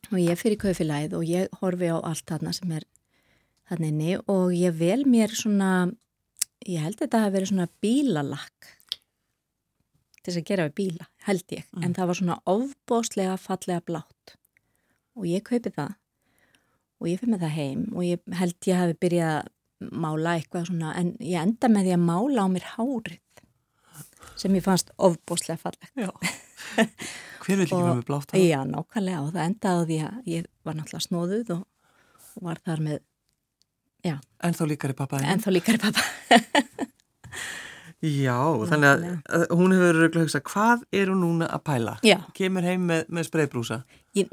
Og 0.08 0.20
ég 0.22 0.40
fyrir 0.40 0.62
kaufélagið 0.62 1.16
og 1.18 1.28
ég 1.28 1.60
horfi 1.62 1.92
á 1.92 1.98
allt 2.00 2.26
þarna 2.30 2.54
sem 2.56 2.72
er 2.78 2.86
þarna 3.70 3.90
inni. 3.92 4.18
Og 4.32 4.54
ég 4.56 4.76
vel 4.78 5.04
mér 5.10 5.34
svona 5.36 5.72
ég 6.68 6.84
held 6.84 6.98
að 6.98 7.06
þetta 7.06 7.24
hafi 7.24 7.36
verið 7.36 7.52
svona 7.52 7.70
bílalakk 7.84 8.72
til 10.28 10.34
þess 10.34 10.42
að 10.42 10.50
gera 10.50 10.64
við 10.68 10.74
bíla, 10.76 11.06
held 11.24 11.54
ég. 11.56 11.68
Mm. 11.72 11.84
En 11.88 11.94
það 11.96 12.10
var 12.10 12.18
svona 12.20 12.36
ofbóslega 12.52 13.36
fallega 13.40 13.84
blátt 13.88 14.34
og 15.18 15.28
ég 15.30 15.46
kaupi 15.48 15.72
það 15.72 15.94
og 16.98 17.08
ég 17.08 17.22
fyrir 17.22 17.32
með 17.32 17.46
það 17.46 17.54
heim 17.56 17.86
og 17.94 18.04
ég 18.04 18.36
held 18.36 18.68
ég 18.68 18.82
hafi 18.82 18.98
byrjað 19.06 19.32
að 19.38 19.94
mála 20.04 20.34
eitthvað 20.36 20.68
svona 20.68 20.92
en 21.00 21.14
ég 21.24 21.40
enda 21.40 21.70
með 21.72 21.88
því 21.88 21.96
að 21.96 22.04
mála 22.10 22.44
á 22.44 22.48
mér 22.52 22.68
hárið 22.74 23.24
sem 24.38 24.58
ég 24.58 24.66
fannst 24.66 24.92
ofbóslega 25.00 25.62
fallegt. 25.62 25.94
Já. 25.96 26.12
Hver 27.46 27.56
vil 27.56 27.64
ekki 27.64 27.78
vera 27.80 27.96
með 27.96 28.06
blátt 28.10 28.34
það? 28.34 28.44
Já, 28.44 28.60
nákvæmlega 28.68 29.24
og 29.24 29.32
það 29.32 29.46
endaði 29.46 29.88
því 29.88 30.00
að 30.10 30.30
ég 30.34 30.50
var 30.68 30.78
náttúrulega 30.78 31.06
snóðuð 31.08 31.54
og, 31.56 31.64
og 32.36 32.50
var 32.50 32.62
þar 32.68 32.84
með, 32.90 33.00
já. 34.04 34.18
En 34.44 34.60
þá 34.60 34.64
líkar 34.74 34.92
í 34.92 34.98
pappa? 35.00 35.24
En 35.24 35.46
þá 35.46 35.50
líkar 35.56 35.80
í 35.80 35.84
pappa. 35.88 36.04
Já, 37.98 38.38
þannig 38.70 38.90
að 39.26 39.44
hún 39.58 39.72
hefur 39.74 39.96
röglega 39.98 40.26
hugsað, 40.28 40.44
hvað 40.46 40.82
er 40.94 41.10
hún 41.10 41.22
núna 41.24 41.48
að 41.50 41.62
pæla? 41.66 41.94
Já. 42.06 42.20
Kemur 42.38 42.66
heim 42.68 42.84
með, 42.86 43.08
með 43.10 43.26
spreybrúsa? 43.26 43.78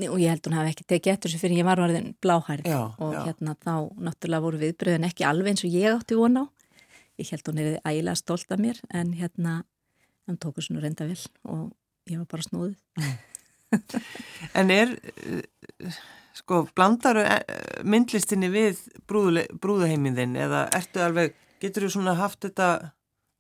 Og 0.05 0.19
ég 0.21 0.35
held 0.35 0.49
hún 0.51 0.57
hafi 0.59 0.73
ekki 0.75 0.85
tekið 0.93 1.13
eftir 1.15 1.33
þessu 1.33 1.41
fyrir 1.41 1.63
ég 1.63 1.69
var 1.69 1.81
varðin 1.81 2.11
bláhærið 2.21 2.67
og 2.75 3.15
já. 3.15 3.23
hérna 3.25 3.55
þá 3.65 3.73
náttúrulega 4.05 4.45
voru 4.45 4.61
viðbröðin 4.61 5.07
ekki 5.09 5.25
alveg 5.25 5.55
eins 5.55 5.65
og 5.65 5.77
ég 5.81 5.97
átti 5.97 6.19
von 6.19 6.37
á. 6.37 6.45
Ég 7.17 7.31
held 7.33 7.49
hún 7.49 7.63
er 7.63 7.79
ægilega 7.81 8.21
stolt 8.21 8.53
af 8.53 8.61
mér 8.61 8.81
en 8.93 9.15
hérna 9.17 9.55
hann 10.29 10.41
tókur 10.43 10.67
svona 10.67 10.83
reynda 10.85 11.07
vel 11.09 11.23
og 11.49 11.71
ég 12.11 12.21
var 12.21 12.29
bara 12.29 12.45
snúðið. 12.45 12.77
en 14.61 14.75
er, 14.75 14.93
eh, 15.25 15.97
sko, 16.37 16.67
blandaru 16.77 17.25
eh, 17.25 17.81
myndlistinni 17.81 18.53
við 18.53 18.85
brúðuheiminn 19.09 20.21
þinn 20.21 20.37
eða 20.37 20.67
ertu 20.77 21.01
alveg, 21.05 21.33
getur 21.65 21.89
þú 21.89 21.95
svona 21.97 22.17
haft 22.21 22.45
þetta 22.45 22.69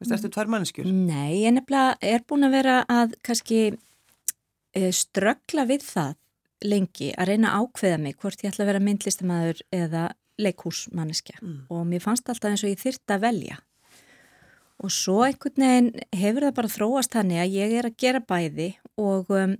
Þetta 0.04 0.20
ertu 0.20 0.32
tvær 0.36 0.52
mannskjur? 0.52 0.90
Nei, 0.90 1.44
ég 1.44 1.56
nefnilega 1.56 1.96
er 2.14 2.24
búin 2.28 2.46
að 2.46 2.58
vera 2.58 2.76
að 2.92 3.16
kannski 3.26 3.60
e, 3.72 4.90
ströggla 4.92 5.66
við 5.70 5.86
það 5.88 6.14
lengi 6.64 7.10
að 7.18 7.30
reyna 7.32 7.52
að 7.52 7.64
ákveða 7.64 8.00
mig 8.00 8.16
hvort 8.20 8.44
ég 8.44 8.52
ætla 8.52 8.64
að 8.64 8.70
vera 8.72 8.84
myndlistamæður 8.84 9.62
eða 9.74 10.04
leikhúsmanneskja 10.40 11.38
mm. 11.40 11.60
og 11.70 11.86
mér 11.88 12.02
fannst 12.02 12.28
alltaf 12.30 12.50
eins 12.50 12.64
og 12.66 12.72
ég 12.72 12.80
þyrta 12.80 13.18
að 13.18 13.24
velja 13.28 13.60
og 14.82 14.92
svo 14.92 15.20
einhvern 15.26 15.64
veginn 15.64 15.90
hefur 16.16 16.48
það 16.48 16.56
bara 16.58 16.72
þróast 16.74 17.16
hannig 17.18 17.40
að 17.42 17.56
ég 17.60 17.74
er 17.78 17.88
að 17.88 17.98
gera 18.02 18.22
bæði 18.24 18.68
og 19.00 19.30
um, 19.30 19.56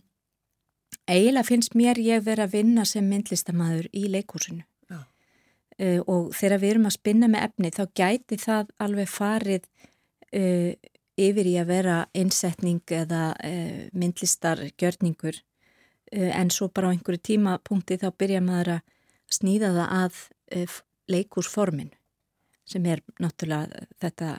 eiginlega 1.07 1.49
finnst 1.49 1.77
mér 1.79 2.01
ég 2.03 2.25
vera 2.27 2.49
að 2.49 2.57
vinna 2.59 2.87
sem 2.89 3.07
myndlistamæður 3.09 3.91
í 3.95 4.07
leikhúsinu 4.11 4.65
ja. 4.91 5.01
uh, 5.01 6.01
og 6.11 6.33
þegar 6.35 6.63
við 6.65 6.75
erum 6.75 6.91
að 6.91 6.97
spinna 6.99 7.31
með 7.31 7.49
efni 7.51 7.75
þá 7.77 7.85
gæti 8.03 8.41
það 8.43 8.75
alveg 8.87 9.13
farið 9.13 9.69
uh, 10.35 10.71
yfir 11.15 11.51
í 11.51 11.57
að 11.61 11.71
vera 11.71 11.99
einsetning 12.15 12.83
eða 12.91 13.33
uh, 13.39 13.83
myndlistargjörningur 13.95 15.41
uh, 15.41 16.33
en 16.35 16.51
svo 16.51 16.69
bara 16.69 16.91
á 16.91 16.95
einhverju 16.95 17.23
tímapunkti 17.31 18.01
þá 18.03 18.09
byrja 18.19 18.43
maður 18.45 18.79
að 18.79 18.83
snýða 19.35 19.75
það 19.75 19.95
að 19.99 20.25
leikúsformin 21.11 21.93
sem 22.69 22.85
er 22.89 23.03
náttúrulega 23.21 23.85
þetta, 24.01 24.31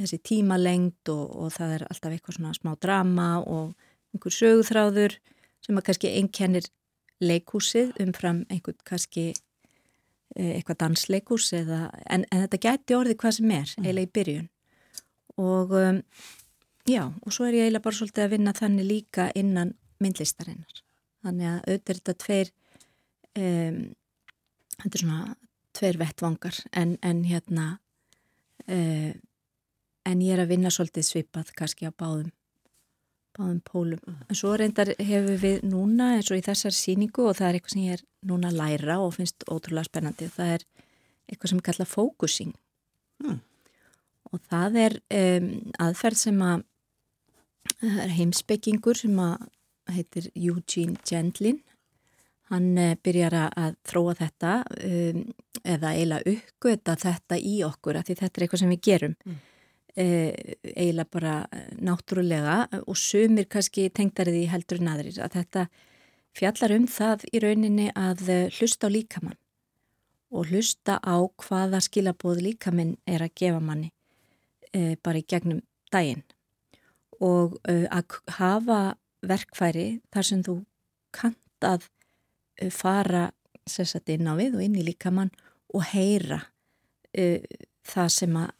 þessi 0.00 0.18
tímalengd 0.24 1.10
og, 1.12 1.24
og 1.44 1.54
það 1.56 1.74
er 1.76 1.86
alltaf 1.88 2.14
eitthvað 2.14 2.38
svona 2.38 2.56
smá 2.56 2.72
drama 2.80 3.28
og 3.42 3.74
einhver 4.14 4.34
sögúþráður 4.34 5.16
sem 5.64 5.78
að 5.78 5.86
kannski 5.88 6.12
einkennir 6.18 6.68
leikúsið 7.20 7.92
umfram 8.00 8.44
einhvern 8.48 8.80
kannski 8.88 9.26
e, 9.30 10.44
eitthvað 10.56 10.80
dansleikus 10.84 11.50
eða, 11.56 11.90
en, 12.08 12.24
en 12.30 12.46
þetta 12.46 12.62
gæti 12.64 12.96
orðið 12.96 13.20
hvað 13.20 13.36
sem 13.38 13.52
er, 13.52 13.68
mm. 13.68 13.84
eiginlega 13.84 14.08
í 14.08 14.14
byrjun 14.18 14.48
og 15.40 15.74
um, 15.76 16.00
já, 16.88 17.04
og 17.08 17.34
svo 17.34 17.48
er 17.48 17.58
ég 17.58 17.68
eiginlega 17.68 17.86
bara 17.86 17.98
svolítið 17.98 18.26
að 18.26 18.34
vinna 18.34 18.56
þannig 18.56 18.88
líka 18.88 19.28
innan 19.38 19.74
myndlistarinnar 20.02 20.82
þannig 21.24 21.50
að 21.50 21.60
auðvitað 21.60 21.94
er 21.94 22.00
þetta 22.00 22.16
tveir 22.24 22.52
um, 23.36 23.80
þetta 24.76 24.92
er 24.92 25.04
svona 25.04 25.22
tveir 25.76 26.00
vettvangar 26.00 26.60
en, 26.76 26.96
en 27.02 27.24
hérna 27.28 27.70
um, 28.66 29.16
en 30.10 30.22
ég 30.24 30.34
er 30.34 30.44
að 30.44 30.54
vinna 30.54 30.72
svolítið 30.72 31.06
svipað 31.06 31.54
kannski 31.56 31.88
á 31.88 31.92
báðum 31.92 32.30
báðum 33.36 33.60
pólum. 33.64 34.16
En 34.28 34.36
svo 34.36 34.56
reyndar 34.58 34.90
hefur 34.98 35.36
við 35.40 35.60
núna 35.70 36.14
eins 36.16 36.30
og 36.32 36.40
í 36.40 36.44
þessar 36.44 36.74
síningu 36.74 37.28
og 37.30 37.36
það 37.38 37.48
er 37.48 37.58
eitthvað 37.58 37.74
sem 37.76 37.84
ég 37.84 37.98
er 37.98 38.02
núna 38.26 38.50
að 38.50 38.58
læra 38.58 38.96
og 39.04 39.14
finnst 39.16 39.46
ótrúlega 39.46 39.86
spennandi. 39.86 40.28
Það 40.34 40.54
er 40.56 40.64
eitthvað 41.30 41.52
sem 41.52 41.60
er 41.60 41.66
kallað 41.68 41.92
fókusing 41.92 42.52
mm. 43.22 43.38
Og 44.30 44.42
það 44.50 44.78
er 44.84 44.98
um, 45.20 45.48
aðferð 45.82 46.20
sem 46.24 46.44
að 46.44 46.66
er 48.04 48.14
heimsbyggingur 48.14 48.98
sem 48.98 49.18
að 49.22 49.48
heitir 49.90 50.30
Eugene 50.34 50.98
Gendlin. 51.06 51.60
Hann 52.50 52.72
uh, 52.78 52.96
byrjar 53.02 53.36
að 53.50 53.76
þróa 53.86 54.16
þetta 54.22 54.56
um, 54.86 55.22
eða 55.64 55.94
eiginlega 55.94 56.34
uppgöta 56.34 56.96
þetta 56.98 57.38
í 57.38 57.60
okkur 57.66 58.00
af 58.00 58.08
því 58.08 58.18
þetta 58.22 58.32
er 58.38 58.46
eitthvað 58.46 58.64
sem 58.64 58.74
við 58.76 58.84
gerum. 58.90 59.16
Mm 59.26 59.38
e, 59.96 60.06
eiginlega 60.76 61.08
bara 61.10 61.34
náttúrulega 61.80 62.82
og 62.86 62.96
sumir 62.98 63.48
kannski 63.50 63.88
tengdariði 63.94 64.46
heldur 64.50 64.80
en 64.80 64.90
aðrir 64.94 65.20
að 65.22 65.36
þetta 65.38 65.66
fjallar 66.36 66.74
um 66.76 66.88
það 66.90 67.26
í 67.32 67.42
rauninni 67.42 67.88
að 67.98 68.26
hlusta 68.56 68.90
á 68.90 68.94
líkamann 68.94 69.38
og 70.30 70.50
hlusta 70.52 71.00
á 71.02 71.16
hvaða 71.42 71.80
skilabóð 71.82 72.44
líkaminn 72.46 72.96
er 73.06 73.24
að 73.26 73.34
gefa 73.42 73.62
manni 73.62 73.90
e, 74.74 74.96
bara 75.02 75.20
í 75.20 75.26
gegnum 75.28 75.62
daginn. 75.92 76.22
Og 77.20 77.58
e, 77.68 77.84
að 77.90 78.20
hafa 78.38 78.80
verkfæri 79.26 80.00
þar 80.12 80.26
sem 80.26 80.44
þú 80.46 80.56
kant 81.14 81.66
að 81.66 81.86
e, 82.56 82.70
fara 82.72 83.28
sérstaklega 83.68 84.20
inn 84.20 84.30
á 84.30 84.34
við 84.38 84.56
og 84.56 84.64
inn 84.64 84.78
í 84.80 84.86
líkamann 84.86 85.32
og 85.74 85.84
heyra 85.92 86.40
e, 87.12 87.42
það 87.86 88.10
sem 88.16 88.40
að 88.40 88.56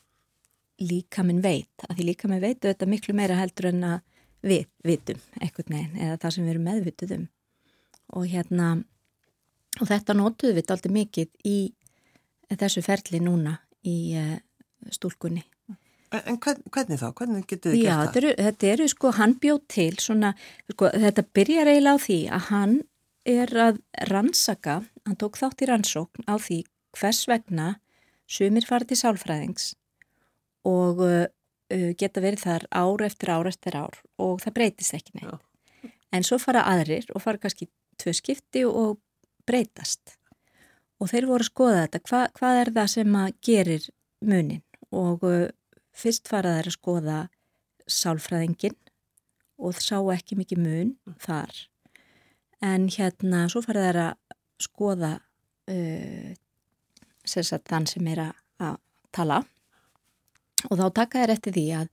líka 0.81 1.25
minn 1.27 1.43
veit, 1.45 1.73
að 1.89 1.99
því 1.99 2.07
líka 2.09 2.29
minn 2.31 2.41
veit 2.41 2.63
þetta 2.65 2.89
miklu 2.89 3.15
meira 3.17 3.37
heldur 3.37 3.69
en 3.69 3.83
að 3.85 3.99
við 4.41 4.69
vitum 4.87 5.19
eitthvað 5.37 5.75
neginn 5.75 5.99
eða 6.07 6.21
það 6.23 6.35
sem 6.35 6.47
við 6.47 6.53
erum 6.55 6.69
meðvituð 6.71 7.17
um. 7.19 7.27
Og 8.17 8.25
hérna 8.33 8.69
og 9.77 9.91
þetta 9.91 10.17
nótuðu 10.17 10.57
við 10.57 10.73
alltaf 10.73 10.95
mikið 10.95 11.35
í 11.47 11.59
þessu 12.49 12.83
ferli 12.83 13.21
núna 13.23 13.59
í 13.87 14.17
stúlkunni 14.91 15.45
En, 16.11 16.23
en 16.33 16.39
hvernig 16.43 16.99
þá? 16.99 17.09
Hvernig 17.15 17.45
getur 17.47 17.75
þið 17.75 17.83
gert 17.83 17.91
það? 17.91 17.91
Já, 17.91 18.07
þetta 18.07 18.21
eru, 18.21 18.73
eru 18.73 18.89
sko, 18.91 19.13
hann 19.15 19.35
bjóð 19.43 19.61
til 19.71 19.93
svona, 20.03 20.33
sko, 20.73 20.91
þetta 21.05 21.27
byrjar 21.39 21.71
eiginlega 21.71 22.01
á 22.01 22.05
því 22.07 22.21
að 22.35 22.49
hann 22.51 22.79
er 23.31 23.53
að 23.67 23.83
rannsaka, 24.11 24.81
hann 25.07 25.19
tók 25.21 25.39
þátt 25.39 25.63
í 25.63 25.69
rannsókn 25.71 26.27
á 26.27 26.35
því 26.41 26.63
hvers 26.99 27.21
vegna 27.31 27.69
sumir 28.31 28.67
farið 28.67 28.93
til 28.93 29.01
sálfræðings 29.03 29.69
og 30.67 31.03
uh, 31.05 31.27
uh, 31.27 31.91
geta 31.99 32.23
verið 32.23 32.45
þar 32.47 32.67
ár 32.75 33.05
eftir 33.07 33.33
ár 33.33 33.51
eftir 33.51 33.79
ár 33.79 34.01
og 34.21 34.43
það 34.43 34.57
breytist 34.59 34.97
ekki 34.99 35.19
neitt. 35.19 35.31
Já. 35.31 35.93
En 36.11 36.27
svo 36.27 36.41
fara 36.43 36.65
aðrir 36.67 37.07
og 37.15 37.23
fara 37.23 37.39
kannski 37.39 37.69
tvö 38.01 38.15
skipti 38.17 38.65
og 38.67 38.99
breytast. 39.47 40.17
Og 41.01 41.09
þeir 41.13 41.29
voru 41.31 41.47
að 41.47 41.53
skoða 41.53 41.85
þetta, 41.85 42.01
Hva, 42.11 42.21
hvað 42.37 42.59
er 42.61 42.71
það 42.77 42.91
sem 42.93 43.17
að 43.17 43.31
gerir 43.47 43.87
munin? 44.27 44.65
Og 44.91 45.23
uh, 45.25 45.47
fyrst 46.01 46.31
fara 46.31 46.57
þeir 46.59 46.71
að 46.71 46.77
skoða 46.77 47.19
sálfræðingin 47.91 48.77
og 49.61 49.77
það 49.77 49.87
sá 49.87 49.97
ekki 50.15 50.39
mikið 50.41 50.63
mun 50.65 50.93
mm. 50.95 51.17
þar. 51.21 51.65
En 52.65 52.89
hérna 52.93 53.47
svo 53.53 53.63
fara 53.65 53.87
þeir 53.89 54.01
að 54.05 54.37
skoða 54.61 55.15
uh, 55.73 56.31
sagt, 57.25 57.69
þann 57.69 57.89
sem 57.89 58.13
er 58.13 58.27
að 58.29 58.77
tala 59.15 59.41
og 60.69 60.79
þá 60.79 60.87
taka 60.95 61.23
þér 61.23 61.33
eftir 61.35 61.57
því 61.57 61.65
að 61.79 61.89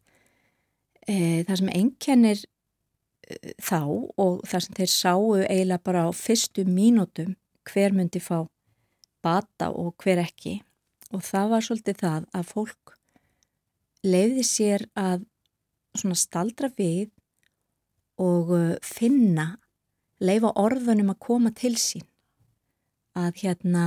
e, 1.07 1.15
það 1.47 1.59
sem 1.61 1.71
einkennir 1.79 2.43
e, 2.43 3.37
þá 3.63 3.79
og 3.87 4.41
það 4.47 4.65
sem 4.65 4.77
þeir 4.79 4.93
sáu 4.93 5.23
eiginlega 5.39 5.85
bara 5.89 6.05
á 6.07 6.11
fyrstu 6.15 6.65
mínútum 6.67 7.35
hver 7.67 7.95
myndi 7.95 8.21
fá 8.23 8.45
bata 9.23 9.71
og 9.71 9.95
hver 10.03 10.21
ekki 10.23 10.59
og 11.15 11.23
það 11.23 11.53
var 11.53 11.67
svolítið 11.67 12.01
það 12.03 12.29
að 12.35 12.51
fólk 12.51 12.86
leiði 14.05 14.43
sér 14.45 14.85
að 14.97 15.25
staldra 16.13 16.69
við 16.77 17.09
og 18.21 18.51
e, 18.53 18.61
finna 18.85 19.57
leifa 20.21 20.53
orðunum 20.57 21.13
að 21.13 21.21
koma 21.25 21.53
til 21.53 21.75
sín. 21.81 22.05
Að 23.17 23.41
hérna 23.41 23.85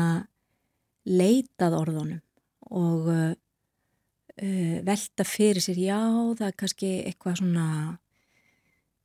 leitað 1.07 1.77
orðunum 1.79 2.21
og 2.71 3.09
e, 3.11 3.21
uh, 4.43 4.77
velta 4.87 5.27
fyrir 5.27 5.63
sér, 5.63 5.79
já 5.79 6.01
það 6.39 6.47
er 6.47 6.57
kannski 6.59 6.91
eitthvað 7.09 7.41
svona 7.41 7.67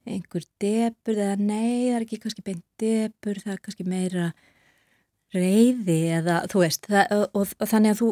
einhver 0.06 0.46
debur 0.62 1.18
eða 1.18 1.38
nei 1.40 1.90
það 1.90 1.96
er 1.96 2.06
ekki 2.06 2.20
kannski 2.24 2.46
beint 2.46 2.66
debur 2.82 3.40
það 3.42 3.56
er 3.56 3.64
kannski 3.66 3.88
meira 3.90 4.28
reyði 5.34 6.00
eða 6.20 6.44
þú 6.52 6.62
veist 6.62 6.88
það, 6.90 7.16
og, 7.18 7.26
og, 7.42 7.56
og 7.60 7.72
þannig 7.72 7.96
að 7.96 8.02
þú 8.02 8.10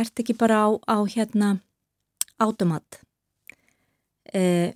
ert 0.00 0.22
ekki 0.22 0.36
bara 0.40 0.62
á, 0.64 0.68
á 0.88 0.98
hérna 1.12 1.50
automat 2.42 3.00
uh, 4.34 4.70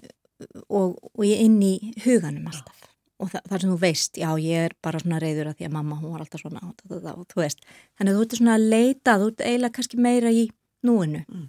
og, 0.68 0.96
og 1.12 1.24
ég 1.26 1.44
inn 1.44 1.58
í 1.64 1.74
huganum 2.04 2.48
alltaf. 2.50 2.76
Og 3.20 3.28
það, 3.28 3.48
þar 3.50 3.62
sem 3.62 3.72
þú 3.72 3.78
veist, 3.82 4.16
já 4.16 4.28
ég 4.40 4.66
er 4.70 4.74
bara 4.80 5.00
svona 5.02 5.18
reyður 5.20 5.50
að 5.50 5.58
því 5.58 5.66
að 5.68 5.74
mamma 5.74 5.98
hún 6.00 6.14
var 6.14 6.22
alltaf 6.24 6.40
svona 6.40 6.62
og 6.64 7.26
þú 7.28 7.42
veist, 7.42 7.60
þannig 7.98 8.14
að 8.14 8.16
þú 8.16 8.24
ert 8.24 8.36
svona 8.38 8.54
að 8.56 8.68
leita 8.72 9.16
þú 9.20 9.26
ert 9.28 9.44
eiginlega 9.44 9.76
kannski 9.76 10.00
meira 10.00 10.32
í 10.32 10.46
núinu. 10.88 11.20
Mm. 11.28 11.46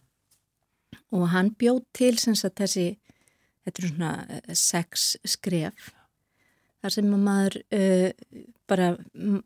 Og 1.15 1.25
hann 1.31 1.53
bjóð 1.59 1.81
til 1.95 2.11
sagt, 2.19 2.59
þessi, 2.59 2.85
þetta 3.63 3.83
er 3.83 3.89
svona 3.93 4.11
eh, 4.27 4.53
sex 4.57 5.13
skref 5.27 5.93
þar 6.81 6.95
sem 6.95 7.09
maður 7.13 7.57
uh, 7.77 8.09
bara 8.69 8.93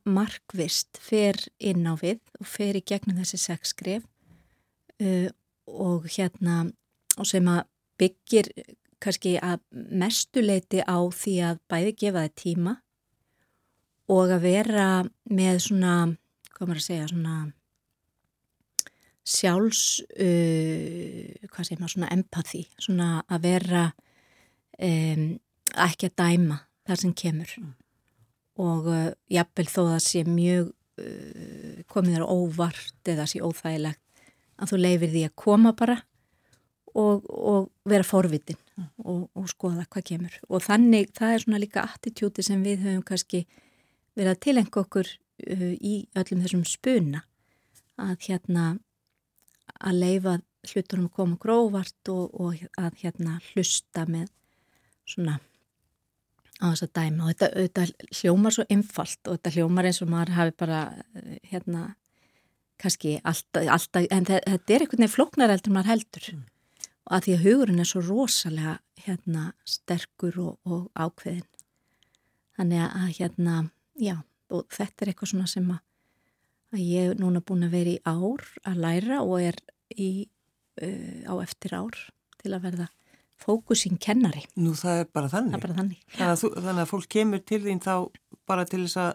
markvist 0.08 1.00
fer 1.04 1.38
inn 1.60 1.84
á 1.84 1.94
við 2.00 2.22
og 2.40 2.48
fer 2.50 2.78
í 2.80 2.84
gegnum 2.86 3.20
þessi 3.20 3.40
sex 3.42 3.74
skref 3.76 4.06
uh, 5.04 5.28
og 5.68 6.08
hérna 6.10 6.64
og 7.16 7.28
sem 7.30 7.48
að 7.48 7.64
byggir 8.00 8.50
kannski 9.02 9.36
að 9.44 9.62
mestuleiti 9.74 10.82
á 10.84 10.98
því 11.14 11.36
að 11.50 11.62
bæði 11.72 11.94
gefa 12.02 12.26
þið 12.26 12.36
tíma 12.42 12.74
og 14.12 14.34
að 14.36 14.46
vera 14.46 14.88
með 15.34 15.62
svona, 15.66 15.94
hvað 16.54 16.68
maður 16.70 16.82
að 16.82 16.88
segja, 16.88 17.08
svona 17.12 17.38
sjálfs, 19.26 19.86
uh, 20.22 21.48
hvað 21.50 21.68
segir 21.68 21.82
maður, 21.82 21.96
svona 21.96 22.12
empati, 22.14 22.64
svona 22.78 23.10
að 23.26 23.48
vera 23.48 23.84
um, 24.78 25.28
ekki 25.88 26.12
að 26.12 26.18
dæma 26.22 26.60
þar 26.86 27.02
sem 27.02 27.14
kemur 27.18 27.54
mm. 27.58 27.72
og 28.62 28.90
uh, 28.94 29.12
jafnvel 29.34 29.68
þó 29.72 29.82
það 29.82 30.02
sé 30.06 30.24
mjög 30.30 30.70
uh, 31.02 31.80
komið 31.90 32.20
þar 32.20 32.28
óvart 32.30 33.14
eða 33.16 33.28
sé 33.30 33.42
óþægilegt 33.42 34.05
að 34.60 34.72
þú 34.72 34.82
leifir 34.82 35.12
því 35.14 35.24
að 35.28 35.36
koma 35.42 35.74
bara 35.78 35.98
og, 36.96 37.28
og 37.28 37.70
vera 37.88 38.08
forvitin 38.08 38.58
mm. 38.78 38.90
og, 39.04 39.28
og 39.36 39.50
skoða 39.52 39.86
hvað 39.90 40.08
kemur. 40.12 40.40
Og 40.50 40.64
þannig 40.64 41.12
það 41.16 41.34
er 41.34 41.44
svona 41.44 41.62
líka 41.62 41.86
attitúti 41.86 42.46
sem 42.46 42.64
við 42.66 42.86
höfum 42.86 43.06
kannski 43.08 43.46
verið 44.16 44.32
að 44.32 44.44
tilengja 44.48 44.84
okkur 44.84 45.12
uh, 45.12 45.72
í 45.76 45.96
öllum 46.16 46.44
þessum 46.46 46.66
spuna. 46.70 47.26
Að 48.00 48.30
hérna 48.30 48.68
að 49.76 50.00
leifa 50.02 50.38
hlutunum 50.66 51.10
að 51.10 51.18
koma 51.20 51.42
grófart 51.42 52.14
og, 52.14 52.32
og 52.40 52.64
að 52.80 53.04
hérna 53.04 53.40
hlusta 53.52 54.06
með 54.10 54.32
svona 55.06 55.38
á 56.64 56.72
þess 56.72 56.86
að 56.86 56.94
dæma 56.96 57.26
og 57.26 57.34
þetta, 57.34 57.50
þetta 57.60 58.16
hljómar 58.22 58.56
svo 58.56 58.66
einfalt 58.72 59.28
og 59.28 59.38
þetta 59.38 59.54
hljómar 59.58 59.88
eins 59.90 60.02
og 60.02 60.12
maður 60.12 60.36
hafi 60.38 60.56
bara 60.64 60.80
hérna 61.52 61.82
kannski 62.82 63.18
alltaf, 63.24 63.64
alltaf 63.78 64.08
en 64.12 64.28
þetta 64.28 64.52
er 64.52 64.84
einhvern 64.86 65.04
veginn 65.06 65.16
flóknar 65.16 65.54
eldur 65.54 65.76
maður 65.76 65.94
heldur 65.94 66.30
mm. 66.34 66.46
og 67.08 67.18
að 67.18 67.26
því 67.26 67.36
að 67.36 67.46
hugurinn 67.48 67.84
er 67.84 67.90
svo 67.90 68.04
rosalega 68.06 68.78
hérna 69.06 69.50
sterkur 69.68 70.40
og, 70.44 70.54
og 70.68 70.88
ákveðin 70.96 71.48
þannig 72.58 72.86
að 72.88 73.12
hérna 73.20 73.58
já 74.00 74.16
og 74.54 74.68
þetta 74.74 75.04
er 75.04 75.12
eitthvað 75.12 75.32
svona 75.34 75.50
sem 75.50 75.70
að 75.74 75.82
að 76.76 76.84
ég 76.84 77.12
er 77.12 77.20
núna 77.22 77.42
búin 77.46 77.66
að 77.66 77.76
vera 77.78 77.94
í 77.94 78.00
ár 78.04 78.46
að 78.68 78.82
læra 78.84 79.22
og 79.24 79.40
er 79.44 79.58
í, 79.96 80.28
uh, 80.82 81.20
á 81.32 81.34
eftir 81.44 81.76
ár 81.78 81.98
til 82.42 82.54
að 82.54 82.68
verða 82.68 82.88
fókusing 83.42 84.00
kennari. 84.02 84.46
Nú 84.60 84.74
það 84.80 85.02
er 85.04 85.12
bara 85.16 85.30
þannig. 85.32 85.58
Er 85.58 85.64
bara 85.66 85.78
þannig. 85.78 86.02
Þannig 86.16 86.32
að, 86.32 86.42
þú, 86.42 86.50
þannig 86.56 86.84
að 86.84 86.92
fólk 86.92 87.08
kemur 87.16 87.44
til 87.52 87.62
þín 87.66 87.82
þá 87.84 87.94
bara 88.48 88.66
til 88.70 88.82
þess 88.86 89.00
að 89.04 89.12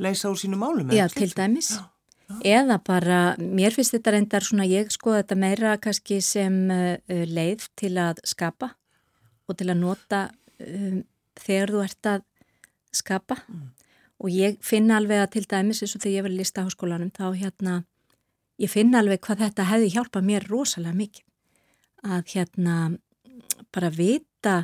leysa 0.00 0.32
úr 0.32 0.40
sínu 0.40 0.58
málum. 0.60 0.92
Já, 0.94 1.06
til 1.12 1.30
dæmis. 1.36 1.74
Já. 1.76 1.86
Eða 2.44 2.78
bara, 2.84 3.20
mér 3.38 3.74
finnst 3.74 3.94
þetta 3.96 4.14
reyndar 4.14 4.46
svona, 4.46 4.66
ég 4.68 4.90
skoða 4.94 5.22
þetta 5.22 5.38
meira 5.40 5.76
kannski 5.82 6.20
sem 6.24 6.56
uh, 6.70 6.96
leið 7.08 7.66
til 7.78 7.94
að 8.00 8.22
skapa 8.28 8.72
og 9.48 9.58
til 9.58 9.70
að 9.72 9.80
nota 9.82 10.22
um, 10.62 11.02
þegar 11.40 11.74
þú 11.74 11.84
ert 11.84 12.10
að 12.12 12.26
skapa 12.94 13.38
mm. 13.42 13.68
og 14.22 14.34
ég 14.34 14.58
finna 14.66 14.98
alveg 15.00 15.24
að 15.24 15.32
til 15.36 15.46
dæmis 15.50 15.82
eins 15.82 15.96
og 15.96 16.04
þegar 16.04 16.16
ég 16.16 16.26
var 16.26 16.34
í 16.34 16.40
listaháskólanum 16.40 17.12
þá 17.16 17.24
hérna, 17.38 17.76
ég 18.60 18.72
finna 18.72 19.02
alveg 19.02 19.22
hvað 19.26 19.44
þetta 19.46 19.70
hefði 19.70 19.94
hjálpað 19.96 20.28
mér 20.30 20.48
rosalega 20.50 21.00
mikið 21.00 21.26
að 22.10 22.34
hérna 22.34 22.76
bara 23.74 23.90
vita 23.92 24.56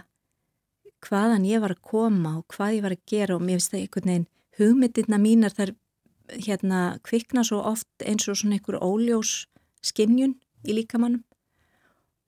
hvaðan 1.06 1.44
ég 1.46 1.60
var 1.62 1.76
að 1.76 1.84
koma 1.84 2.38
og 2.40 2.46
hvað 2.54 2.78
ég 2.78 2.86
var 2.86 2.94
að 2.96 3.04
gera 3.10 3.36
og 3.36 3.44
mér 3.44 3.60
finnst 3.60 3.74
það 3.74 3.82
einhvern 3.82 4.10
veginn 4.10 4.30
hugmyndirna 4.56 5.18
mínar 5.20 5.54
þar 5.56 5.74
hérna 6.32 6.98
kvikna 7.06 7.44
svo 7.46 7.62
oft 7.64 8.04
eins 8.04 8.28
og 8.28 8.38
svona 8.38 8.58
einhver 8.58 8.78
óljós 8.82 9.46
skinnjun 9.86 10.36
í 10.66 10.76
líkamannum 10.76 11.24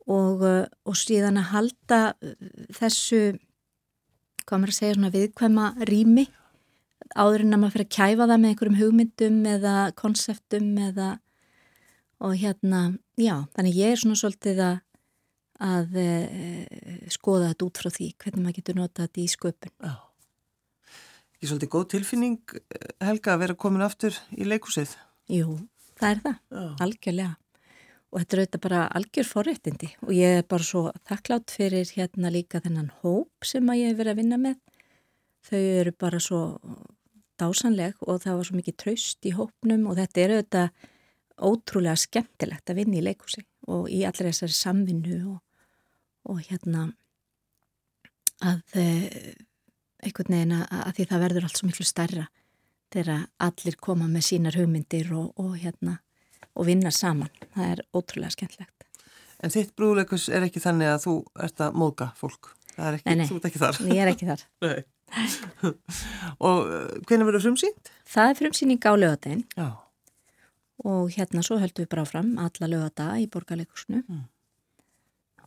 og, 0.09 0.43
og 0.89 0.97
síðan 0.97 1.41
að 1.41 1.51
halda 1.53 2.01
þessu 2.79 3.23
hvað 4.49 4.61
maður 4.61 4.73
að 4.73 4.79
segja 4.79 4.97
svona 4.97 5.15
viðkvæma 5.15 5.71
rými 5.91 6.27
áður 7.17 7.45
en 7.45 7.57
að 7.57 7.63
maður 7.63 7.75
fyrir 7.77 7.89
að 7.89 7.97
kæfa 7.97 8.29
það 8.29 8.41
með 8.41 8.53
einhverjum 8.53 8.79
hugmyndum 8.83 9.41
eða 9.49 9.75
konseptum 9.99 10.69
eða 10.89 11.09
og 12.19 12.35
hérna, 12.35 12.83
já, 13.19 13.37
þannig 13.55 13.79
ég 13.79 13.95
er 13.95 14.01
svona 14.01 14.19
svolítið 14.19 14.61
að, 14.65 14.79
að 15.63 15.99
e, 16.03 16.09
skoða 17.15 17.53
þetta 17.53 17.69
út 17.69 17.81
frá 17.83 17.91
því 17.95 18.11
hvernig 18.19 18.45
maður 18.45 18.59
getur 18.59 18.79
notað 18.81 19.07
þetta 19.07 19.23
í 19.23 19.29
sköpun. 19.35 19.75
Já. 19.79 20.08
Ekki 21.39 21.53
svolítið 21.53 21.71
góð 21.71 21.85
tilfinning, 21.93 22.53
Helga, 22.99 23.37
að 23.37 23.43
vera 23.45 23.55
komin 23.55 23.85
aftur 23.87 24.17
í 24.35 24.43
leikúsið? 24.43 24.97
Jú, 25.31 25.53
það 25.95 26.09
er 26.11 26.23
það, 26.25 26.41
já. 26.51 26.65
algjörlega 26.83 27.35
og 28.09 28.19
þetta 28.19 28.35
er 28.35 28.43
auðvitað 28.43 28.63
bara 28.65 28.81
algjör 28.99 29.29
forréttindi 29.29 29.91
og 30.03 30.13
ég 30.17 30.41
er 30.41 30.47
bara 30.51 30.67
svo 30.67 30.83
þakklátt 31.07 31.55
fyrir 31.55 31.95
hérna 31.95 32.33
líka 32.35 32.59
þennan 32.65 32.91
hóp 33.05 33.47
sem 33.47 33.71
að 33.71 33.79
ég 33.85 33.93
hef 33.93 34.01
verið 34.01 34.15
að 34.17 34.21
vinna 34.25 34.41
með 34.49 34.59
þau 35.47 35.63
eru 35.63 35.95
bara 36.03 36.23
svo 36.27 36.43
dásanleg 37.39 38.03
og 38.03 38.23
það 38.27 38.39
var 38.41 38.49
svo 38.51 38.59
mikið 38.59 38.81
traust 38.83 39.29
í 39.31 39.35
hópnum 39.39 39.87
og 39.93 39.99
þetta 40.01 40.25
er 40.25 40.35
auðvitað 40.39 40.87
ótrúlega 41.39 42.03
skemmtilegt 42.03 42.73
að 42.73 42.81
vinna 42.83 42.99
í 42.99 43.05
leikúsi 43.07 43.47
og 43.71 43.87
í 43.95 44.03
allir 44.09 44.33
þessari 44.33 44.59
samvinnu 44.59 45.21
og, 45.37 45.43
og 46.33 46.43
hérna 46.49 46.89
að 48.43 48.81
eh, 48.83 49.37
einhvern 50.05 50.35
veginn 50.35 50.57
að, 50.59 50.67
að 50.81 50.93
því 50.97 51.09
það 51.13 51.25
verður 51.25 51.47
allt 51.49 51.61
svo 51.61 51.69
miklu 51.69 51.87
starra 51.89 52.27
þegar 52.95 53.25
allir 53.45 53.77
koma 53.81 54.09
með 54.09 54.27
sínar 54.31 54.59
hugmyndir 54.59 55.11
og, 55.17 55.33
og 55.41 55.57
hérna 55.61 55.99
og 56.59 56.69
vinna 56.69 56.93
saman. 56.95 57.33
Það 57.55 57.73
er 57.73 57.83
ótrúlega 57.95 58.35
skemmtlegt. 58.35 58.87
En 59.39 59.53
þitt 59.55 59.75
brúleikus 59.79 60.27
er 60.35 60.47
ekki 60.49 60.63
þannig 60.63 60.91
að 60.91 61.03
þú 61.05 61.17
ert 61.47 61.61
að 61.63 61.77
móka 61.79 62.09
fólk? 62.19 62.55
Er 62.79 62.97
ekki, 62.97 63.11
nei, 63.11 63.21
nei, 63.21 63.27
þú 63.29 63.37
ert 63.39 63.51
ekki 63.51 63.61
þar? 63.63 63.83
Nei, 63.85 63.93
ég 63.95 64.03
er 64.05 64.11
ekki 64.13 64.29
þar. 64.29 64.43
og 66.49 66.65
uh, 66.69 66.89
hvernig 67.09 67.29
verður 67.29 67.45
frumsýnt? 67.47 67.93
Það 68.09 68.33
er 68.33 68.41
frumsýning 68.41 68.83
á 68.83 68.93
lögadaginn. 68.99 69.45
Já. 69.59 69.69
Og 70.89 71.15
hérna 71.15 71.43
svo 71.47 71.59
höldum 71.59 71.87
við 71.87 71.93
bara 71.95 72.07
fram 72.07 72.35
alla 72.43 72.71
lögadag 72.71 73.23
í 73.23 73.29
borgarleikusnu. 73.31 74.03
Mm. 74.07 74.25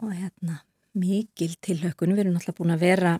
Og 0.02 0.16
hérna 0.16 0.62
mikil 0.98 1.54
tilhökun. 1.64 2.16
Við 2.16 2.26
erum 2.26 2.40
alltaf 2.40 2.58
búin 2.58 2.76
að 2.76 2.84
vera 2.88 3.14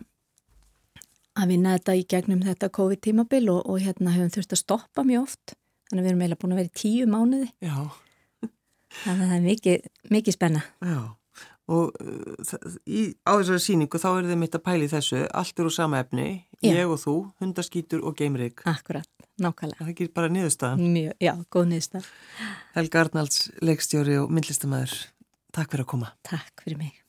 að 1.38 1.54
vinna 1.54 1.76
þetta 1.76 1.96
í 1.96 2.04
gegnum 2.10 2.44
þetta 2.44 2.70
COVID-tímabil 2.76 3.48
og, 3.52 3.64
og 3.70 3.80
hérna 3.82 4.14
hefum 4.16 4.30
þurft 4.34 4.54
að 4.56 4.62
stoppa 4.62 5.04
mjög 5.06 5.26
oft. 5.28 5.56
Þannig 5.88 6.02
að 6.02 6.04
við 6.04 6.12
erum 6.12 6.22
eiginlega 6.22 6.42
búin 6.42 6.54
að 6.54 6.62
vera 6.62 6.70
í 6.70 6.78
tíu 6.82 7.08
mánuði. 7.10 7.48
Já. 7.62 7.76
þannig 9.02 9.24
að 9.24 9.26
það 9.26 9.34
er 9.36 9.44
mikið, 9.46 9.90
mikið 10.12 10.36
spenna. 10.36 10.62
Já, 10.84 10.98
og 11.72 12.00
uh, 12.02 12.78
í, 12.84 13.02
á 13.24 13.32
þessari 13.38 13.64
síningu 13.66 14.00
þá 14.02 14.08
er 14.12 14.30
þið 14.30 14.40
mitt 14.42 14.58
að 14.58 14.64
pæli 14.68 14.88
þessu. 14.92 15.22
Allt 15.42 15.62
eru 15.64 15.72
sama 15.74 16.02
efni, 16.04 16.28
já. 16.60 16.72
ég 16.72 16.92
og 16.92 17.00
þú 17.02 17.16
hundaskýtur 17.42 18.04
og 18.08 18.16
geimrik. 18.18 18.64
Akkurat, 18.68 19.08
nákvæmlega. 19.40 19.84
Það 19.84 20.04
er 20.06 20.12
bara 20.16 20.32
niðurstaðan. 20.32 20.84
Mjög, 20.96 21.16
Já, 21.22 21.34
góð 21.52 21.70
niðurstað 21.72 22.10
Helga 22.76 23.06
Arnalds, 23.06 23.46
leikstjóri 23.64 24.20
og 24.20 24.32
myndlistamæður 24.32 24.98
Takk 25.52 25.68
fyrir 25.68 25.84
að 25.84 25.92
koma. 25.92 26.12
Takk 26.24 26.64
fyrir 26.64 26.80
mig 26.80 27.01